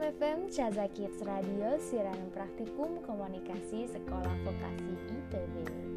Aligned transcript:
FM 0.00 0.48
Caza 0.48 0.88
Kids 0.88 1.20
Radio 1.20 1.76
Siaran 1.76 2.32
Praktikum 2.32 3.04
Komunikasi 3.04 3.84
Sekolah 3.92 4.32
Vokasi 4.40 4.96
IPB 5.12 5.91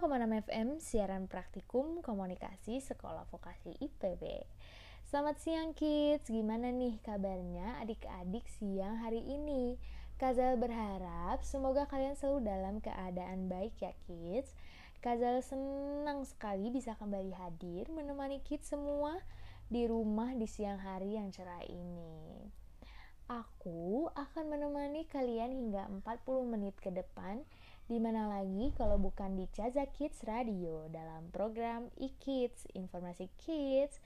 ...105,6 0.00 0.48
FM 0.48 0.68
siaran 0.80 1.28
praktikum 1.28 2.00
komunikasi 2.00 2.80
sekolah 2.80 3.28
vokasi 3.28 3.76
IPB 3.84 4.48
Selamat 5.04 5.36
siang 5.44 5.76
kids, 5.76 6.24
gimana 6.32 6.72
nih 6.72 6.96
kabarnya 7.04 7.76
adik-adik 7.84 8.48
siang 8.48 8.96
hari 8.96 9.20
ini? 9.20 9.76
Kazal 10.16 10.56
berharap 10.56 11.44
semoga 11.44 11.84
kalian 11.84 12.16
selalu 12.16 12.48
dalam 12.48 12.80
keadaan 12.80 13.52
baik 13.52 13.76
ya 13.76 13.92
kids. 14.08 14.56
Kazal 15.04 15.44
senang 15.44 16.24
sekali 16.24 16.72
bisa 16.72 16.96
kembali 16.96 17.36
hadir 17.36 17.92
menemani 17.92 18.40
kids 18.40 18.72
semua 18.72 19.20
di 19.68 19.84
rumah 19.84 20.32
di 20.32 20.48
siang 20.48 20.80
hari 20.80 21.20
yang 21.20 21.28
cerah 21.28 21.60
ini. 21.68 22.48
Aku 23.28 24.08
akan 24.16 24.48
menemani 24.48 25.04
kalian 25.12 25.52
hingga 25.52 25.92
40 25.92 26.48
menit 26.48 26.72
ke 26.80 26.88
depan 26.88 27.44
di 27.90 27.98
mana 27.98 28.30
lagi 28.30 28.70
kalau 28.78 29.02
bukan 29.02 29.34
di 29.34 29.50
Caza 29.50 29.82
Kids 29.90 30.22
Radio 30.22 30.86
dalam 30.94 31.26
program 31.34 31.90
e-Kids, 31.98 32.70
Informasi 32.78 33.26
Kids, 33.34 33.98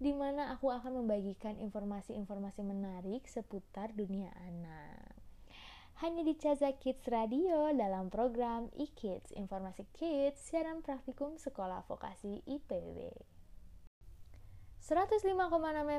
di 0.00 0.16
mana 0.16 0.56
aku 0.56 0.72
akan 0.72 1.04
membagikan 1.04 1.60
informasi-informasi 1.60 2.64
menarik 2.64 3.28
seputar 3.28 3.92
dunia 3.92 4.32
anak. 4.40 5.20
Hanya 6.00 6.24
di 6.24 6.32
Caza 6.40 6.72
Kids 6.80 7.04
Radio 7.12 7.68
dalam 7.76 8.08
program 8.08 8.72
e-Kids, 8.72 9.36
Informasi 9.36 9.84
Kids, 9.92 10.40
siaran 10.40 10.80
praktikum 10.80 11.36
Sekolah 11.36 11.84
Vokasi 11.84 12.40
IPB. 12.40 13.12
105,6 14.80 15.28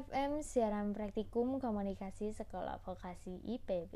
FM 0.10 0.32
siaran 0.42 0.90
praktikum 0.98 1.62
komunikasi 1.62 2.34
Sekolah 2.34 2.82
Vokasi 2.82 3.46
IPB. 3.46 3.94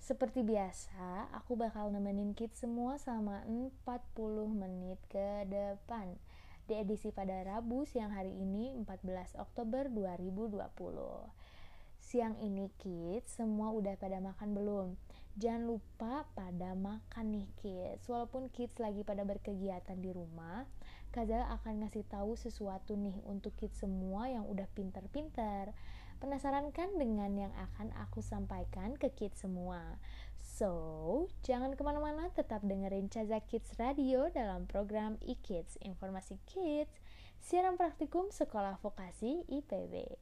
Seperti 0.00 0.44
biasa, 0.44 1.32
aku 1.32 1.56
bakal 1.56 1.88
nemenin 1.88 2.36
kids 2.36 2.62
semua 2.62 3.00
selama 3.00 3.42
40 3.48 3.80
menit 4.52 5.00
ke 5.08 5.44
depan 5.48 6.16
di 6.66 6.74
edisi 6.74 7.14
pada 7.14 7.46
Rabu 7.46 7.86
siang 7.86 8.10
hari 8.10 8.34
ini 8.34 8.74
14 8.74 9.38
Oktober 9.38 9.86
2020. 9.86 10.66
Siang 12.02 12.38
ini 12.38 12.70
kids 12.78 13.38
semua 13.38 13.74
udah 13.74 13.98
pada 13.98 14.22
makan 14.22 14.54
belum? 14.54 14.86
Jangan 15.36 15.68
lupa 15.68 16.24
pada 16.32 16.72
makan 16.72 17.26
nih 17.34 17.48
kids. 17.60 18.08
Walaupun 18.08 18.48
kids 18.54 18.78
lagi 18.78 19.04
pada 19.04 19.26
berkegiatan 19.26 19.98
di 20.00 20.14
rumah, 20.14 20.64
Kazal 21.12 21.44
akan 21.48 21.84
ngasih 21.84 22.04
tahu 22.08 22.36
sesuatu 22.36 22.92
nih 22.92 23.20
untuk 23.24 23.56
kids 23.56 23.80
semua 23.80 24.28
yang 24.28 24.44
udah 24.48 24.68
pinter-pinter 24.76 25.72
Penasaran 26.16 26.72
kan 26.72 26.96
dengan 26.96 27.28
yang 27.36 27.52
akan 27.52 27.92
aku 28.00 28.24
sampaikan 28.24 28.96
ke 28.96 29.12
kids 29.12 29.44
semua? 29.44 30.00
So, 30.40 31.28
jangan 31.44 31.76
ke 31.76 31.84
mana-mana, 31.84 32.32
tetap 32.32 32.64
dengerin 32.64 33.12
Caza 33.12 33.44
Kids 33.44 33.76
Radio 33.76 34.32
dalam 34.32 34.64
program 34.64 35.20
e-Kids, 35.20 35.76
Informasi 35.84 36.40
Kids, 36.48 36.96
siaran 37.44 37.76
praktikum 37.76 38.32
Sekolah 38.32 38.80
Vokasi 38.80 39.44
IPB. 39.44 40.16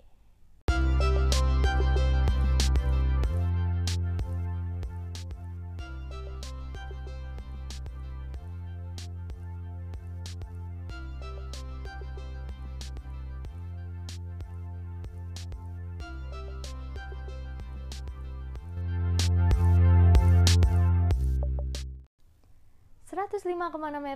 105,6 23.35 23.51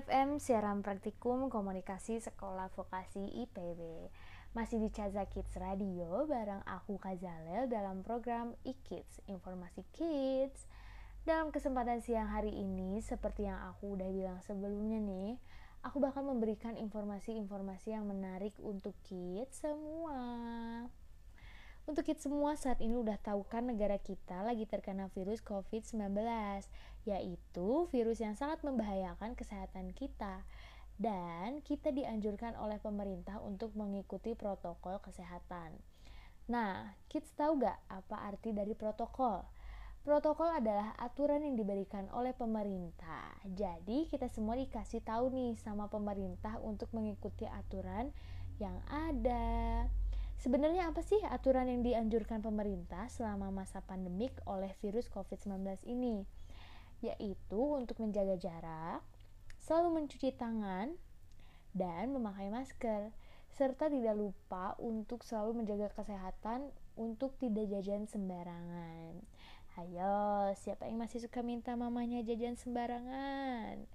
FM 0.07 0.39
siaran 0.39 0.79
praktikum 0.79 1.51
komunikasi 1.51 2.23
sekolah 2.23 2.71
vokasi 2.71 3.19
IPB 3.51 4.15
masih 4.55 4.79
di 4.79 4.95
Caza 4.95 5.27
Kids 5.27 5.59
Radio 5.59 6.23
bareng 6.31 6.63
aku 6.63 7.03
Kazalel 7.03 7.67
dalam 7.67 8.07
program 8.07 8.55
e-Kids 8.63 9.19
Informasi 9.27 9.83
Kids. 9.91 10.71
Dalam 11.27 11.51
kesempatan 11.51 11.99
siang 11.99 12.31
hari 12.31 12.63
ini 12.63 13.03
seperti 13.03 13.51
yang 13.51 13.59
aku 13.75 13.99
udah 13.99 14.07
bilang 14.07 14.39
sebelumnya 14.39 15.03
nih 15.03 15.35
aku 15.83 15.99
bakal 15.99 16.23
memberikan 16.23 16.79
informasi-informasi 16.79 17.99
yang 17.99 18.07
menarik 18.07 18.55
untuk 18.63 18.95
kids 19.03 19.67
semua 19.67 20.23
untuk 21.89 22.05
kids 22.05 22.29
semua 22.29 22.53
saat 22.53 22.85
ini 22.85 23.01
udah 23.01 23.17
tahu 23.17 23.49
kan 23.49 23.65
negara 23.65 23.97
kita 23.97 24.45
lagi 24.45 24.69
terkena 24.69 25.09
virus 25.17 25.41
COVID-19, 25.41 26.21
yaitu 27.09 27.69
virus 27.89 28.21
yang 28.21 28.37
sangat 28.37 28.61
membahayakan 28.61 29.33
kesehatan 29.33 29.97
kita. 29.97 30.45
Dan 31.01 31.65
kita 31.65 31.89
dianjurkan 31.89 32.61
oleh 32.61 32.77
pemerintah 32.77 33.41
untuk 33.41 33.73
mengikuti 33.73 34.37
protokol 34.37 35.01
kesehatan. 35.01 35.81
Nah, 36.53 36.93
kids 37.09 37.33
tahu 37.33 37.65
gak 37.65 37.81
apa 37.89 38.17
arti 38.37 38.53
dari 38.53 38.77
protokol? 38.77 39.49
Protokol 40.05 40.61
adalah 40.61 40.93
aturan 41.01 41.41
yang 41.41 41.57
diberikan 41.57 42.05
oleh 42.13 42.37
pemerintah. 42.37 43.33
Jadi, 43.49 44.13
kita 44.13 44.29
semua 44.29 44.61
dikasih 44.61 45.01
tahu 45.01 45.33
nih 45.33 45.57
sama 45.57 45.89
pemerintah 45.89 46.61
untuk 46.61 46.93
mengikuti 46.93 47.49
aturan 47.49 48.13
yang 48.61 48.77
ada. 48.93 49.89
Sebenarnya 50.39 50.95
apa 50.95 51.03
sih 51.03 51.19
aturan 51.27 51.67
yang 51.67 51.83
dianjurkan 51.83 52.39
pemerintah 52.47 53.11
selama 53.11 53.51
masa 53.51 53.83
pandemik 53.83 54.31
oleh 54.47 54.71
virus 54.79 55.11
COVID-19 55.11 55.83
ini? 55.91 56.23
Yaitu 57.03 57.59
untuk 57.59 57.99
menjaga 57.99 58.39
jarak, 58.39 59.03
selalu 59.59 59.99
mencuci 59.99 60.31
tangan, 60.39 60.95
dan 61.75 62.15
memakai 62.15 62.55
masker, 62.55 63.11
serta 63.51 63.91
tidak 63.91 64.15
lupa 64.15 64.79
untuk 64.79 65.27
selalu 65.27 65.67
menjaga 65.67 65.91
kesehatan 65.91 66.71
untuk 66.95 67.35
tidak 67.43 67.67
jajan 67.75 68.07
sembarangan. 68.07 69.19
Ayo, 69.75 70.55
siapa 70.55 70.87
yang 70.87 71.03
masih 71.03 71.19
suka 71.19 71.43
minta 71.43 71.75
mamanya 71.75 72.23
jajan 72.23 72.55
sembarangan? 72.55 73.91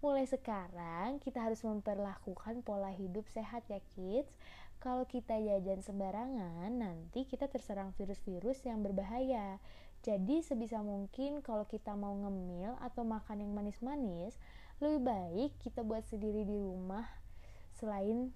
Mulai 0.00 0.24
sekarang 0.24 1.20
kita 1.20 1.44
harus 1.44 1.60
memperlakukan 1.60 2.64
pola 2.64 2.88
hidup 2.88 3.28
sehat 3.28 3.68
ya 3.68 3.80
kids 3.92 4.32
kalau 4.80 5.04
kita 5.04 5.36
jajan 5.36 5.84
sembarangan, 5.84 6.72
nanti 6.72 7.28
kita 7.28 7.52
terserang 7.52 7.92
virus-virus 8.00 8.64
yang 8.64 8.80
berbahaya. 8.80 9.60
Jadi 10.00 10.40
sebisa 10.40 10.80
mungkin 10.80 11.44
kalau 11.44 11.68
kita 11.68 11.92
mau 11.92 12.16
ngemil 12.16 12.80
atau 12.80 13.04
makan 13.04 13.44
yang 13.44 13.52
manis-manis, 13.52 14.40
lebih 14.80 15.04
baik 15.04 15.50
kita 15.60 15.84
buat 15.84 16.08
sendiri 16.08 16.48
di 16.48 16.56
rumah. 16.56 17.04
Selain 17.76 18.32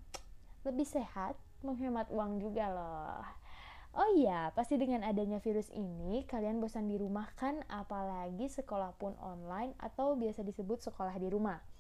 lebih 0.69 0.85
sehat, 0.85 1.33
menghemat 1.65 2.13
uang 2.13 2.45
juga 2.45 2.69
loh. 2.69 3.25
Oh 3.97 4.13
iya, 4.13 4.53
pasti 4.53 4.77
dengan 4.77 5.01
adanya 5.01 5.41
virus 5.41 5.73
ini, 5.73 6.29
kalian 6.29 6.61
bosan 6.61 6.93
di 6.93 7.01
rumah 7.01 7.33
kan? 7.41 7.65
Apalagi 7.73 8.53
sekolah 8.53 8.93
pun 9.01 9.17
online 9.25 9.73
atau 9.81 10.13
biasa 10.13 10.45
disebut 10.45 10.85
sekolah 10.85 11.17
di 11.17 11.33
rumah 11.33 11.74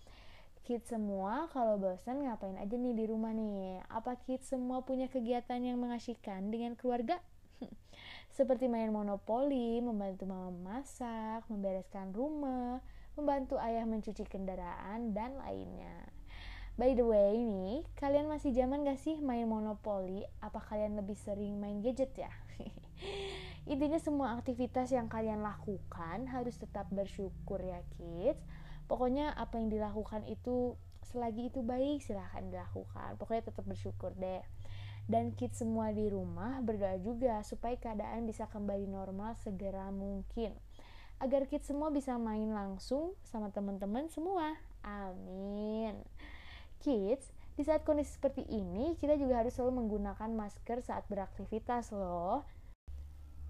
kids 0.64 0.88
semua 0.88 1.44
kalau 1.52 1.76
bosan 1.76 2.25
ngapain 2.25 2.56
aja 2.56 2.72
nih 2.72 2.96
di 2.96 3.05
rumah 3.05 3.37
nih? 3.37 3.84
Apa 3.93 4.16
kids 4.25 4.49
semua 4.49 4.81
punya 4.81 5.12
kegiatan 5.12 5.61
yang 5.61 5.76
mengasyikan 5.76 6.49
dengan 6.49 6.72
keluarga? 6.72 7.20
Seperti 8.37 8.64
main 8.64 8.88
monopoli, 8.88 9.84
membantu 9.84 10.25
mama 10.25 10.49
masak, 10.56 11.44
membereskan 11.52 12.16
rumah, 12.16 12.81
membantu 13.12 13.61
ayah 13.61 13.84
mencuci 13.84 14.25
kendaraan, 14.25 15.12
dan 15.12 15.37
lainnya. 15.37 16.08
By 16.81 16.96
the 16.96 17.05
way 17.05 17.44
nih, 17.44 17.84
kalian 18.00 18.26
masih 18.26 18.56
zaman 18.56 18.88
gak 18.88 18.99
sih 18.99 19.20
main 19.20 19.44
monopoli? 19.44 20.25
Apa 20.40 20.64
kalian 20.64 20.96
lebih 20.96 21.14
sering 21.14 21.61
main 21.61 21.84
gadget 21.84 22.16
ya? 22.16 22.32
Intinya 23.70 24.00
semua 24.00 24.32
aktivitas 24.40 24.88
yang 24.96 25.12
kalian 25.12 25.44
lakukan 25.44 26.25
harus 26.25 26.56
tetap 26.56 26.88
bersyukur 26.88 27.61
ya 27.61 27.84
kids 28.00 28.40
pokoknya 28.86 29.32
apa 29.36 29.58
yang 29.60 29.69
dilakukan 29.72 30.25
itu 30.28 30.76
selagi 31.04 31.52
itu 31.52 31.60
baik 31.60 32.00
silahkan 32.00 32.42
dilakukan 32.48 33.20
pokoknya 33.20 33.52
tetap 33.52 33.64
bersyukur 33.69 34.12
deh 34.16 34.42
Dan 35.04 35.36
kids 35.36 35.60
semua 35.60 35.92
di 35.92 36.08
rumah 36.08 36.64
berdoa 36.64 36.96
juga 36.96 37.44
supaya 37.44 37.76
keadaan 37.76 38.25
bisa 38.25 38.48
kembali 38.48 38.88
normal 38.88 39.36
segera 39.36 39.92
mungkin. 39.92 40.56
Agar 41.20 41.44
kids 41.44 41.69
semua 41.69 41.92
bisa 41.92 42.16
main 42.16 42.48
langsung 42.48 43.12
sama 43.28 43.52
teman-teman 43.52 44.08
semua. 44.08 44.56
Amin. 44.81 46.00
Kids, 46.80 47.28
di 47.54 47.62
saat 47.69 47.84
kondisi 47.84 48.16
seperti 48.16 48.48
ini, 48.48 48.96
kita 48.96 49.20
juga 49.20 49.44
harus 49.44 49.52
selalu 49.52 49.84
menggunakan 49.84 50.32
masker 50.32 50.80
saat 50.80 51.04
beraktivitas 51.12 51.92
loh. 51.92 52.48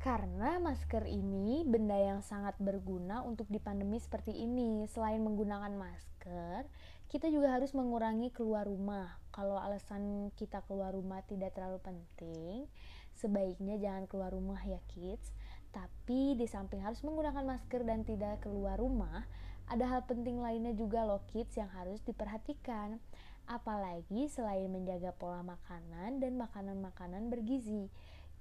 Karena 0.05 0.61
masker 0.61 1.09
ini 1.09 1.65
benda 1.65 1.97
yang 1.97 2.21
sangat 2.21 2.61
berguna 2.61 3.25
untuk 3.25 3.49
di 3.49 3.57
pandemi 3.57 3.97
seperti 3.97 4.37
ini. 4.37 4.85
Selain 4.85 5.17
menggunakan 5.17 5.73
masker, 5.73 6.69
kita 7.09 7.33
juga 7.33 7.57
harus 7.57 7.73
mengurangi 7.73 8.29
keluar 8.29 8.69
rumah. 8.69 9.17
Kalau 9.33 9.57
alasan 9.57 10.29
kita 10.37 10.61
keluar 10.69 10.93
rumah 10.93 11.25
tidak 11.25 11.57
terlalu 11.57 11.81
penting, 11.81 12.69
sebaiknya 13.17 13.81
jangan 13.81 14.05
keluar 14.05 14.37
rumah 14.37 14.61
ya 14.61 14.77
kids. 14.93 15.33
Tapi 15.73 16.37
di 16.37 16.45
samping 16.45 16.85
harus 16.85 17.01
menggunakan 17.01 17.41
masker 17.41 17.89
dan 17.89 18.05
tidak 18.05 18.45
keluar 18.45 18.77
rumah, 18.77 19.25
ada 19.73 19.89
hal 19.89 20.05
penting 20.05 20.37
lainnya 20.37 20.77
juga 20.77 21.09
loh 21.09 21.25
kids 21.33 21.57
yang 21.57 21.73
harus 21.73 22.05
diperhatikan. 22.05 23.01
Apalagi 23.49 24.29
selain 24.29 24.69
menjaga 24.69 25.17
pola 25.17 25.41
makanan 25.41 26.21
dan 26.21 26.37
makanan-makanan 26.37 27.33
bergizi 27.33 27.89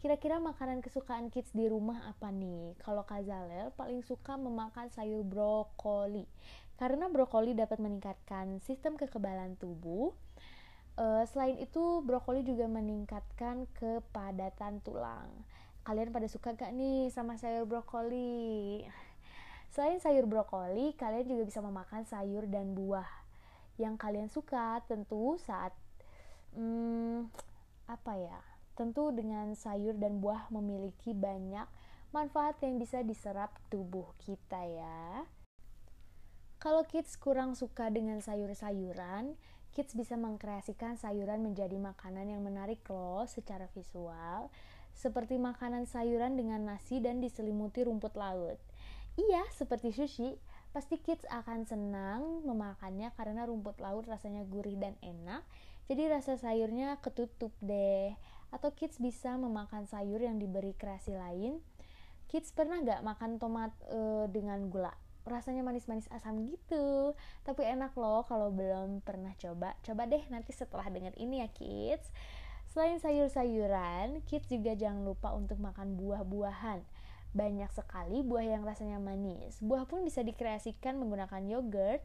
Kira-kira 0.03 0.35
makanan 0.35 0.83
kesukaan 0.83 1.31
kids 1.31 1.55
di 1.55 1.63
rumah 1.63 2.03
apa 2.11 2.27
nih? 2.27 2.75
Kalau 2.83 3.07
Kazalel 3.07 3.71
paling 3.71 4.03
suka 4.03 4.35
memakan 4.35 4.91
sayur 4.91 5.23
brokoli. 5.23 6.27
Karena 6.75 7.07
brokoli 7.07 7.55
dapat 7.55 7.79
meningkatkan 7.79 8.59
sistem 8.59 8.99
kekebalan 8.99 9.55
tubuh. 9.55 10.11
Uh, 10.99 11.23
selain 11.31 11.55
itu, 11.55 12.03
brokoli 12.03 12.43
juga 12.43 12.67
meningkatkan 12.67 13.63
kepadatan 13.79 14.83
tulang. 14.83 15.31
Kalian 15.87 16.11
pada 16.11 16.27
suka 16.27 16.51
gak 16.51 16.75
nih 16.75 17.07
sama 17.07 17.39
sayur 17.39 17.63
brokoli? 17.63 18.83
Selain 19.71 20.03
sayur 20.03 20.27
brokoli, 20.27 20.99
kalian 20.99 21.31
juga 21.31 21.47
bisa 21.47 21.63
memakan 21.63 22.03
sayur 22.03 22.43
dan 22.51 22.75
buah 22.75 23.07
yang 23.79 23.95
kalian 23.95 24.27
suka 24.27 24.83
tentu 24.83 25.39
saat 25.39 25.71
hmm, 26.59 27.31
apa 27.87 28.13
ya 28.19 28.52
Tentu 28.73 29.13
dengan 29.13 29.53
sayur 29.53 29.93
dan 30.01 30.17
buah 30.17 30.49
memiliki 30.49 31.13
banyak 31.13 31.69
manfaat 32.09 32.57
yang 32.65 32.81
bisa 32.81 33.05
diserap 33.05 33.53
tubuh 33.69 34.09
kita 34.21 34.61
ya. 34.65 35.29
Kalau 36.57 36.81
kids 36.87 37.13
kurang 37.19 37.53
suka 37.53 37.93
dengan 37.93 38.17
sayur-sayuran, 38.23 39.37
kids 39.77 39.93
bisa 39.93 40.17
mengkreasikan 40.17 40.97
sayuran 40.97 41.43
menjadi 41.45 41.75
makanan 41.75 42.33
yang 42.33 42.41
menarik 42.41 42.81
loh 42.87 43.29
secara 43.29 43.69
visual, 43.77 44.47
seperti 44.93 45.37
makanan 45.41 45.89
sayuran 45.89 46.33
dengan 46.33 46.65
nasi 46.65 46.97
dan 46.97 47.21
diselimuti 47.21 47.83
rumput 47.83 48.15
laut. 48.17 48.57
Iya, 49.13 49.45
seperti 49.53 49.93
sushi, 49.93 50.33
pasti 50.73 50.97
kids 50.97 51.25
akan 51.29 51.69
senang 51.69 52.41
memakannya 52.41 53.13
karena 53.13 53.45
rumput 53.45 53.77
laut 53.77 54.09
rasanya 54.09 54.41
gurih 54.47 54.77
dan 54.79 54.97
enak, 55.05 55.45
jadi 55.91 56.15
rasa 56.15 56.39
sayurnya 56.39 56.97
ketutup 57.03 57.51
deh 57.59 58.15
atau 58.53 58.69
kids 58.77 59.01
bisa 59.01 59.33
memakan 59.33 59.89
sayur 59.89 60.21
yang 60.21 60.37
diberi 60.37 60.77
kreasi 60.77 61.17
lain. 61.17 61.57
Kids 62.29 62.53
pernah 62.53 62.77
gak 62.85 63.01
makan 63.01 63.41
tomat 63.41 63.73
uh, 63.89 64.29
dengan 64.29 64.69
gula? 64.69 64.93
Rasanya 65.25 65.65
manis-manis 65.65 66.05
asam 66.13 66.45
gitu. 66.45 67.17
Tapi 67.41 67.65
enak 67.65 67.97
loh 67.97 68.21
kalau 68.29 68.53
belum 68.53 69.01
pernah 69.01 69.33
coba. 69.41 69.73
Coba 69.81 70.05
deh 70.05 70.21
nanti 70.29 70.53
setelah 70.53 70.85
dengar 70.93 71.17
ini 71.17 71.41
ya 71.41 71.49
kids. 71.49 72.13
Selain 72.73 72.97
sayur-sayuran 72.97 74.25
kids 74.25 74.49
juga 74.49 74.73
jangan 74.73 75.05
lupa 75.05 75.33
untuk 75.33 75.61
makan 75.61 75.93
buah-buahan. 75.97 76.81
Banyak 77.33 77.69
sekali 77.73 78.21
buah 78.21 78.45
yang 78.45 78.65
rasanya 78.65 79.01
manis. 79.01 79.57
Buah 79.61 79.89
pun 79.89 80.05
bisa 80.05 80.21
dikreasikan 80.21 80.97
menggunakan 81.01 81.41
yogurt 81.49 82.01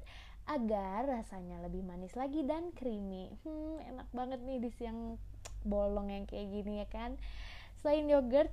agar 0.48 1.04
rasanya 1.04 1.60
lebih 1.60 1.84
manis 1.84 2.16
lagi 2.16 2.40
dan 2.44 2.72
creamy. 2.72 3.28
Hmm 3.44 3.80
enak 3.92 4.08
banget 4.16 4.40
nih 4.44 4.60
di 4.60 4.70
siang 4.72 5.20
bolong 5.66 6.12
yang 6.12 6.24
kayak 6.28 6.50
gini 6.50 6.82
ya 6.82 6.86
kan? 6.90 7.16
Selain 7.78 8.06
yogurt 8.10 8.50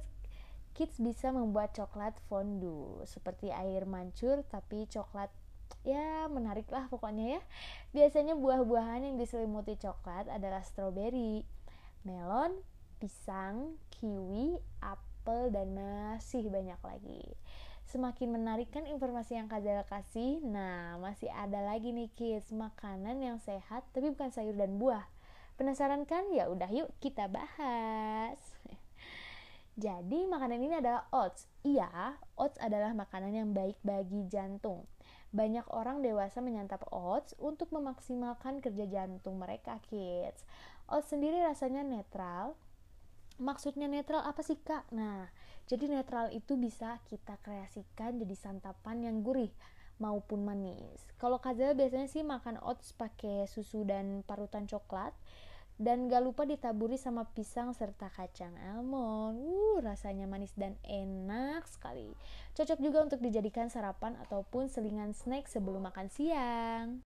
kids 0.75 0.99
bisa 0.99 1.31
membuat 1.31 1.71
coklat 1.71 2.13
fondue 2.27 3.01
seperti 3.07 3.47
air 3.49 3.87
mancur 3.87 4.43
tapi 4.51 4.85
coklat 4.91 5.31
ya 5.87 6.27
menarik 6.27 6.67
lah 6.69 6.85
pokoknya 6.91 7.39
ya. 7.39 7.41
Biasanya 7.95 8.35
buah-buahan 8.35 9.07
yang 9.07 9.15
diselimuti 9.15 9.79
coklat 9.79 10.27
adalah 10.27 10.61
stroberi 10.61 11.47
melon 12.05 12.59
pisang 12.99 13.79
kiwi 13.89 14.59
apel 14.83 15.49
dan 15.49 15.73
masih 15.73 16.51
banyak 16.51 16.77
lagi. 16.83 17.25
Semakin 17.85 18.33
menarik 18.33 18.73
kan 18.73 18.89
informasi 18.89 19.37
yang 19.37 19.45
Kak 19.45 19.63
kasih? 19.87 20.41
Nah 20.41 20.97
masih 20.97 21.29
ada 21.31 21.61
lagi 21.61 21.93
nih 21.93 22.09
kids 22.17 22.51
makanan 22.51 23.21
yang 23.21 23.37
sehat 23.39 23.85
tapi 23.93 24.11
bukan 24.11 24.33
sayur 24.33 24.57
dan 24.57 24.75
buah 24.81 25.05
Penasaran 25.55 26.03
kan? 26.03 26.27
Ya 26.35 26.51
udah 26.51 26.67
yuk 26.67 26.91
kita 26.99 27.31
bahas. 27.31 28.39
Jadi 29.75 30.23
makanan 30.23 30.59
ini 30.63 30.79
adalah 30.79 31.03
oats. 31.11 31.51
Iya, 31.67 32.15
oats 32.39 32.55
adalah 32.63 32.95
makanan 32.95 33.35
yang 33.35 33.49
baik 33.51 33.75
bagi 33.83 34.23
jantung. 34.31 34.87
Banyak 35.35 35.67
orang 35.67 35.99
dewasa 35.99 36.39
menyantap 36.39 36.87
oats 36.95 37.35
untuk 37.43 37.75
memaksimalkan 37.75 38.63
kerja 38.63 38.87
jantung 38.87 39.35
mereka, 39.35 39.83
kids. 39.83 40.47
Oats 40.87 41.11
sendiri 41.11 41.43
rasanya 41.43 41.83
netral. 41.83 42.55
Maksudnya 43.35 43.91
netral 43.91 44.23
apa 44.23 44.39
sih, 44.39 44.55
Kak? 44.55 44.87
Nah, 44.95 45.27
jadi 45.67 45.91
netral 45.91 46.31
itu 46.31 46.55
bisa 46.55 47.03
kita 47.11 47.35
kreasikan 47.43 48.15
jadi 48.15 48.31
santapan 48.31 49.03
yang 49.03 49.27
gurih 49.27 49.51
maupun 49.99 50.43
manis. 50.43 51.03
Kalau 51.19 51.39
Kazal 51.39 51.75
biasanya 51.75 52.07
sih 52.07 52.23
makan 52.23 52.59
oats 52.63 52.91
pakai 52.95 53.47
susu 53.47 53.87
dan 53.87 54.23
parutan 54.23 54.67
coklat 54.67 55.15
dan 55.75 56.07
gak 56.07 56.23
lupa 56.23 56.47
ditaburi 56.47 56.95
sama 56.95 57.27
pisang 57.35 57.75
serta 57.75 58.07
kacang 58.07 58.55
almond. 58.71 59.43
Uh, 59.43 59.77
rasanya 59.83 60.23
manis 60.23 60.55
dan 60.55 60.79
enak 60.87 61.67
sekali. 61.67 62.15
Cocok 62.55 62.79
juga 62.79 63.03
untuk 63.03 63.19
dijadikan 63.19 63.67
sarapan 63.67 64.15
ataupun 64.23 64.71
selingan 64.71 65.11
snack 65.11 65.51
sebelum 65.51 65.83
makan 65.83 66.07
siang. 66.07 67.03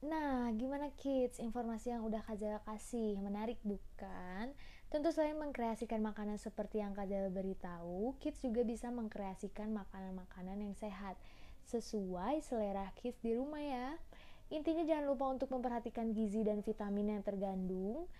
Nah, 0.00 0.48
gimana 0.56 0.88
kids? 0.96 1.36
Informasi 1.38 1.92
yang 1.92 2.02
udah 2.08 2.24
Kak 2.24 2.64
kasih, 2.64 3.20
menarik 3.20 3.60
bukan? 3.60 4.50
Tentu 4.88 5.12
selain 5.12 5.36
mengkreasikan 5.36 6.00
makanan 6.00 6.40
seperti 6.40 6.80
yang 6.80 6.96
Kak 6.96 7.06
beritahu, 7.30 8.16
kids 8.16 8.40
juga 8.40 8.64
bisa 8.64 8.88
mengkreasikan 8.88 9.70
makanan-makanan 9.70 10.64
yang 10.64 10.74
sehat 10.74 11.20
sesuai 11.68 12.40
selera 12.40 12.90
kids 12.96 13.20
di 13.20 13.36
rumah 13.36 13.60
ya. 13.60 14.00
Intinya 14.50 14.82
jangan 14.82 15.06
lupa 15.06 15.30
untuk 15.30 15.48
memperhatikan 15.54 16.10
gizi 16.10 16.42
dan 16.42 16.58
vitamin 16.66 17.14
yang 17.14 17.22
tergandung 17.22 18.10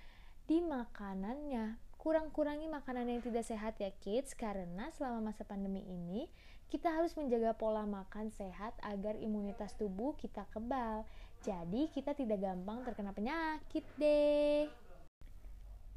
di 0.46 0.62
makanannya. 0.62 1.74
Kurang-kurangi 1.98 2.70
makanan 2.70 3.10
yang 3.10 3.20
tidak 3.20 3.44
sehat 3.44 3.76
ya 3.82 3.90
kids 4.00 4.32
karena 4.38 4.88
selama 4.94 5.34
masa 5.34 5.42
pandemi 5.42 5.84
ini 5.84 6.30
kita 6.70 6.86
harus 6.86 7.18
menjaga 7.18 7.50
pola 7.58 7.82
makan 7.82 8.30
sehat 8.30 8.78
agar 8.86 9.18
imunitas 9.18 9.74
tubuh 9.74 10.14
kita 10.14 10.46
kebal. 10.54 11.02
Jadi 11.42 11.90
kita 11.90 12.14
tidak 12.14 12.38
gampang 12.38 12.86
terkena 12.86 13.10
penyakit 13.10 13.82
deh. 13.98 14.70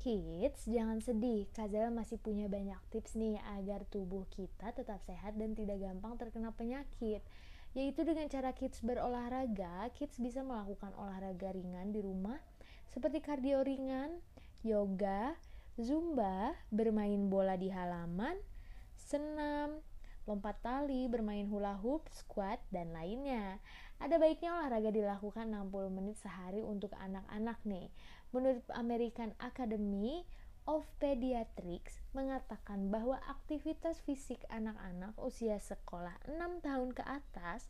Kids, 0.01 0.67
jangan 0.67 0.99
sedih. 0.99 1.47
Kazal 1.53 1.93
masih 1.93 2.17
punya 2.17 2.49
banyak 2.49 2.81
tips 2.89 3.15
nih 3.15 3.37
agar 3.55 3.85
tubuh 3.87 4.25
kita 4.33 4.73
tetap 4.75 4.99
sehat 5.05 5.37
dan 5.37 5.53
tidak 5.53 5.77
gampang 5.79 6.17
terkena 6.19 6.51
penyakit 6.51 7.21
yaitu 7.73 8.05
dengan 8.05 8.29
cara 8.29 8.53
kids 8.53 8.81
berolahraga, 8.85 9.89
kids 9.97 10.21
bisa 10.21 10.45
melakukan 10.45 10.93
olahraga 10.97 11.53
ringan 11.53 11.89
di 11.89 12.01
rumah 12.05 12.37
seperti 12.93 13.25
kardio 13.25 13.65
ringan, 13.65 14.21
yoga, 14.61 15.33
zumba, 15.81 16.53
bermain 16.69 17.25
bola 17.25 17.57
di 17.57 17.73
halaman, 17.73 18.37
senam, 18.93 19.81
lompat 20.29 20.61
tali, 20.61 21.09
bermain 21.09 21.49
hula 21.49 21.73
hoop, 21.81 22.05
squat, 22.13 22.61
dan 22.69 22.93
lainnya. 22.93 23.57
Ada 23.97 24.21
baiknya 24.21 24.53
olahraga 24.53 24.93
dilakukan 24.93 25.49
60 25.49 25.89
menit 25.89 26.21
sehari 26.21 26.61
untuk 26.61 26.93
anak-anak 27.01 27.57
nih. 27.65 27.89
Menurut 28.29 28.61
American 28.77 29.33
Academy 29.41 30.21
of 30.63 30.87
Pediatrics 30.99 31.99
mengatakan 32.15 32.87
bahwa 32.87 33.19
aktivitas 33.27 33.99
fisik 34.07 34.43
anak-anak 34.47 35.15
usia 35.19 35.59
sekolah 35.59 36.15
6 36.29 36.63
tahun 36.63 36.89
ke 36.95 37.03
atas 37.03 37.67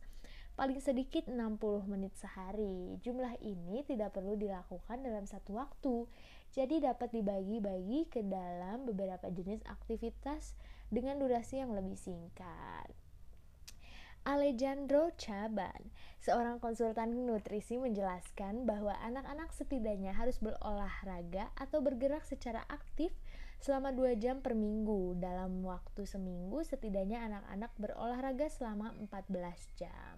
paling 0.54 0.78
sedikit 0.78 1.26
60 1.26 1.90
menit 1.90 2.14
sehari. 2.14 2.98
Jumlah 3.02 3.42
ini 3.42 3.82
tidak 3.82 4.14
perlu 4.14 4.38
dilakukan 4.38 5.02
dalam 5.02 5.26
satu 5.26 5.58
waktu, 5.58 6.06
jadi 6.54 6.94
dapat 6.94 7.10
dibagi-bagi 7.10 8.06
ke 8.06 8.22
dalam 8.22 8.86
beberapa 8.86 9.26
jenis 9.34 9.66
aktivitas 9.66 10.54
dengan 10.94 11.18
durasi 11.18 11.58
yang 11.58 11.74
lebih 11.74 11.98
singkat. 11.98 13.03
Alejandro 14.24 15.12
Chaban, 15.20 15.92
seorang 16.24 16.56
konsultan 16.56 17.28
nutrisi 17.28 17.76
menjelaskan 17.76 18.64
bahwa 18.64 18.96
anak-anak 19.04 19.52
setidaknya 19.52 20.16
harus 20.16 20.40
berolahraga 20.40 21.52
atau 21.60 21.84
bergerak 21.84 22.24
secara 22.24 22.64
aktif 22.72 23.12
selama 23.60 23.92
2 23.92 24.16
jam 24.16 24.40
per 24.40 24.56
minggu. 24.56 25.20
Dalam 25.20 25.60
waktu 25.60 26.08
seminggu 26.08 26.64
setidaknya 26.64 27.20
anak-anak 27.20 27.76
berolahraga 27.76 28.48
selama 28.48 28.96
14 28.96 29.28
jam. 29.76 30.16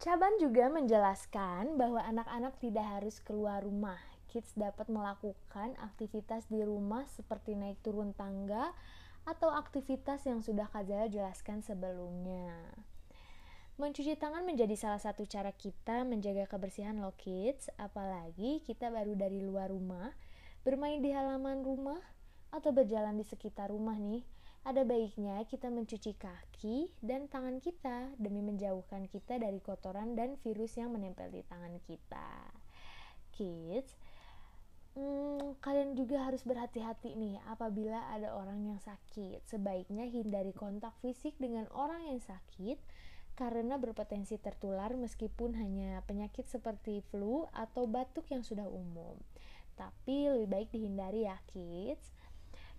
Caban 0.00 0.40
juga 0.40 0.72
menjelaskan 0.72 1.76
bahwa 1.76 2.00
anak-anak 2.00 2.56
tidak 2.64 2.88
harus 2.88 3.20
keluar 3.20 3.60
rumah. 3.60 4.00
Kids 4.32 4.56
dapat 4.56 4.88
melakukan 4.88 5.76
aktivitas 5.76 6.48
di 6.48 6.64
rumah 6.64 7.04
seperti 7.12 7.60
naik 7.60 7.76
turun 7.84 8.16
tangga, 8.16 8.72
atau 9.30 9.54
aktivitas 9.54 10.26
yang 10.26 10.42
sudah 10.42 10.66
Kazala 10.66 11.06
jelaskan 11.06 11.62
sebelumnya. 11.62 12.50
Mencuci 13.78 14.18
tangan 14.18 14.44
menjadi 14.44 14.76
salah 14.76 15.00
satu 15.00 15.24
cara 15.24 15.54
kita 15.54 16.04
menjaga 16.04 16.50
kebersihan 16.50 16.98
lo 17.00 17.16
kids, 17.16 17.70
apalagi 17.80 18.60
kita 18.66 18.90
baru 18.92 19.16
dari 19.16 19.40
luar 19.40 19.72
rumah, 19.72 20.12
bermain 20.66 21.00
di 21.00 21.14
halaman 21.14 21.64
rumah, 21.64 21.96
atau 22.52 22.74
berjalan 22.74 23.16
di 23.16 23.24
sekitar 23.24 23.70
rumah 23.70 23.96
nih. 23.96 24.26
Ada 24.60 24.84
baiknya 24.84 25.40
kita 25.48 25.72
mencuci 25.72 26.12
kaki 26.20 26.92
dan 27.00 27.24
tangan 27.32 27.64
kita 27.64 28.12
demi 28.20 28.44
menjauhkan 28.44 29.08
kita 29.08 29.40
dari 29.40 29.56
kotoran 29.64 30.12
dan 30.12 30.36
virus 30.44 30.76
yang 30.76 30.92
menempel 30.92 31.32
di 31.32 31.40
tangan 31.48 31.80
kita. 31.80 32.52
Kids, 33.32 33.96
Hmm, 35.00 35.56
kalian 35.64 35.96
juga 35.96 36.28
harus 36.28 36.44
berhati-hati 36.44 37.16
nih 37.16 37.40
apabila 37.48 38.12
ada 38.12 38.36
orang 38.36 38.68
yang 38.68 38.76
sakit. 38.84 39.40
Sebaiknya 39.48 40.04
hindari 40.04 40.52
kontak 40.52 40.92
fisik 41.00 41.32
dengan 41.40 41.64
orang 41.72 42.04
yang 42.04 42.20
sakit 42.20 42.76
karena 43.32 43.80
berpotensi 43.80 44.36
tertular 44.36 44.92
meskipun 44.92 45.56
hanya 45.56 46.04
penyakit 46.04 46.44
seperti 46.52 47.00
flu 47.08 47.48
atau 47.56 47.88
batuk 47.88 48.28
yang 48.28 48.44
sudah 48.44 48.68
umum. 48.68 49.16
Tapi 49.72 50.28
lebih 50.28 50.48
baik 50.52 50.68
dihindari 50.68 51.24
ya 51.24 51.40
kids. 51.48 52.12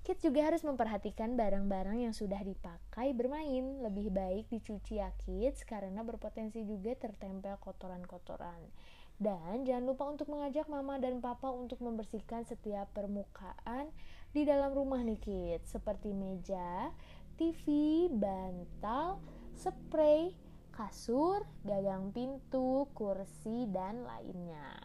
Kids 0.06 0.22
juga 0.22 0.46
harus 0.46 0.62
memperhatikan 0.62 1.34
barang-barang 1.34 2.06
yang 2.06 2.14
sudah 2.14 2.46
dipakai 2.46 3.18
bermain. 3.18 3.82
Lebih 3.82 4.14
baik 4.14 4.46
dicuci 4.54 5.02
ya 5.02 5.10
kids 5.26 5.66
karena 5.66 6.06
berpotensi 6.06 6.62
juga 6.70 6.94
tertempel 6.94 7.58
kotoran-kotoran. 7.58 8.62
Dan 9.22 9.70
jangan 9.70 9.86
lupa 9.86 10.10
untuk 10.10 10.34
mengajak 10.34 10.66
mama 10.66 10.98
dan 10.98 11.22
papa 11.22 11.54
untuk 11.54 11.78
membersihkan 11.78 12.42
setiap 12.42 12.90
permukaan 12.90 13.94
di 14.34 14.50
dalam 14.50 14.74
rumah 14.74 15.06
nih 15.06 15.22
kids 15.22 15.78
seperti 15.78 16.10
meja, 16.10 16.90
TV, 17.38 17.62
bantal, 18.10 19.22
spray, 19.54 20.34
kasur, 20.74 21.46
gagang 21.62 22.10
pintu, 22.10 22.90
kursi, 22.98 23.70
dan 23.70 24.10
lainnya. 24.10 24.82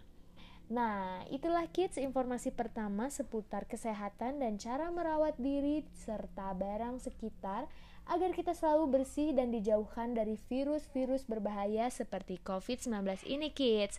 Nah, 0.66 1.22
itulah 1.32 1.64
kids 1.70 1.96
informasi 1.96 2.52
pertama 2.52 3.06
seputar 3.08 3.64
kesehatan 3.64 4.42
dan 4.42 4.58
cara 4.60 4.92
merawat 4.92 5.38
diri 5.40 5.86
serta 5.94 6.52
barang 6.52 7.00
sekitar 7.00 7.70
agar 8.06 8.30
kita 8.30 8.54
selalu 8.54 9.00
bersih 9.00 9.34
dan 9.34 9.50
dijauhkan 9.50 10.14
dari 10.14 10.38
virus-virus 10.46 11.26
berbahaya 11.26 11.90
seperti 11.90 12.38
COVID-19 12.46 13.26
ini 13.26 13.50
kids. 13.50 13.98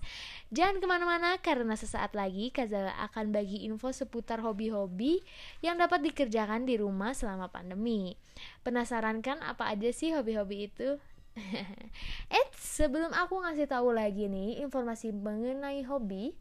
Jangan 0.56 0.80
ke 0.80 0.88
mana-mana 0.88 1.36
karena 1.44 1.76
sesaat 1.76 2.16
lagi 2.16 2.50
Kazala 2.50 2.96
akan 3.12 3.36
bagi 3.36 3.68
info 3.68 3.92
seputar 3.92 4.40
hobi-hobi 4.40 5.20
yang 5.60 5.76
dapat 5.76 6.08
dikerjakan 6.08 6.64
di 6.64 6.80
rumah 6.80 7.12
selama 7.12 7.52
pandemi. 7.52 8.16
Penasaran 8.64 9.20
kan 9.20 9.44
apa 9.44 9.68
aja 9.68 9.92
sih 9.92 10.16
hobi-hobi 10.16 10.72
itu? 10.72 10.98
Eh, 12.34 12.48
sebelum 12.58 13.14
aku 13.14 13.40
ngasih 13.46 13.70
tahu 13.70 13.94
lagi 13.94 14.26
nih 14.26 14.58
informasi 14.66 15.14
mengenai 15.14 15.86
hobi, 15.86 16.34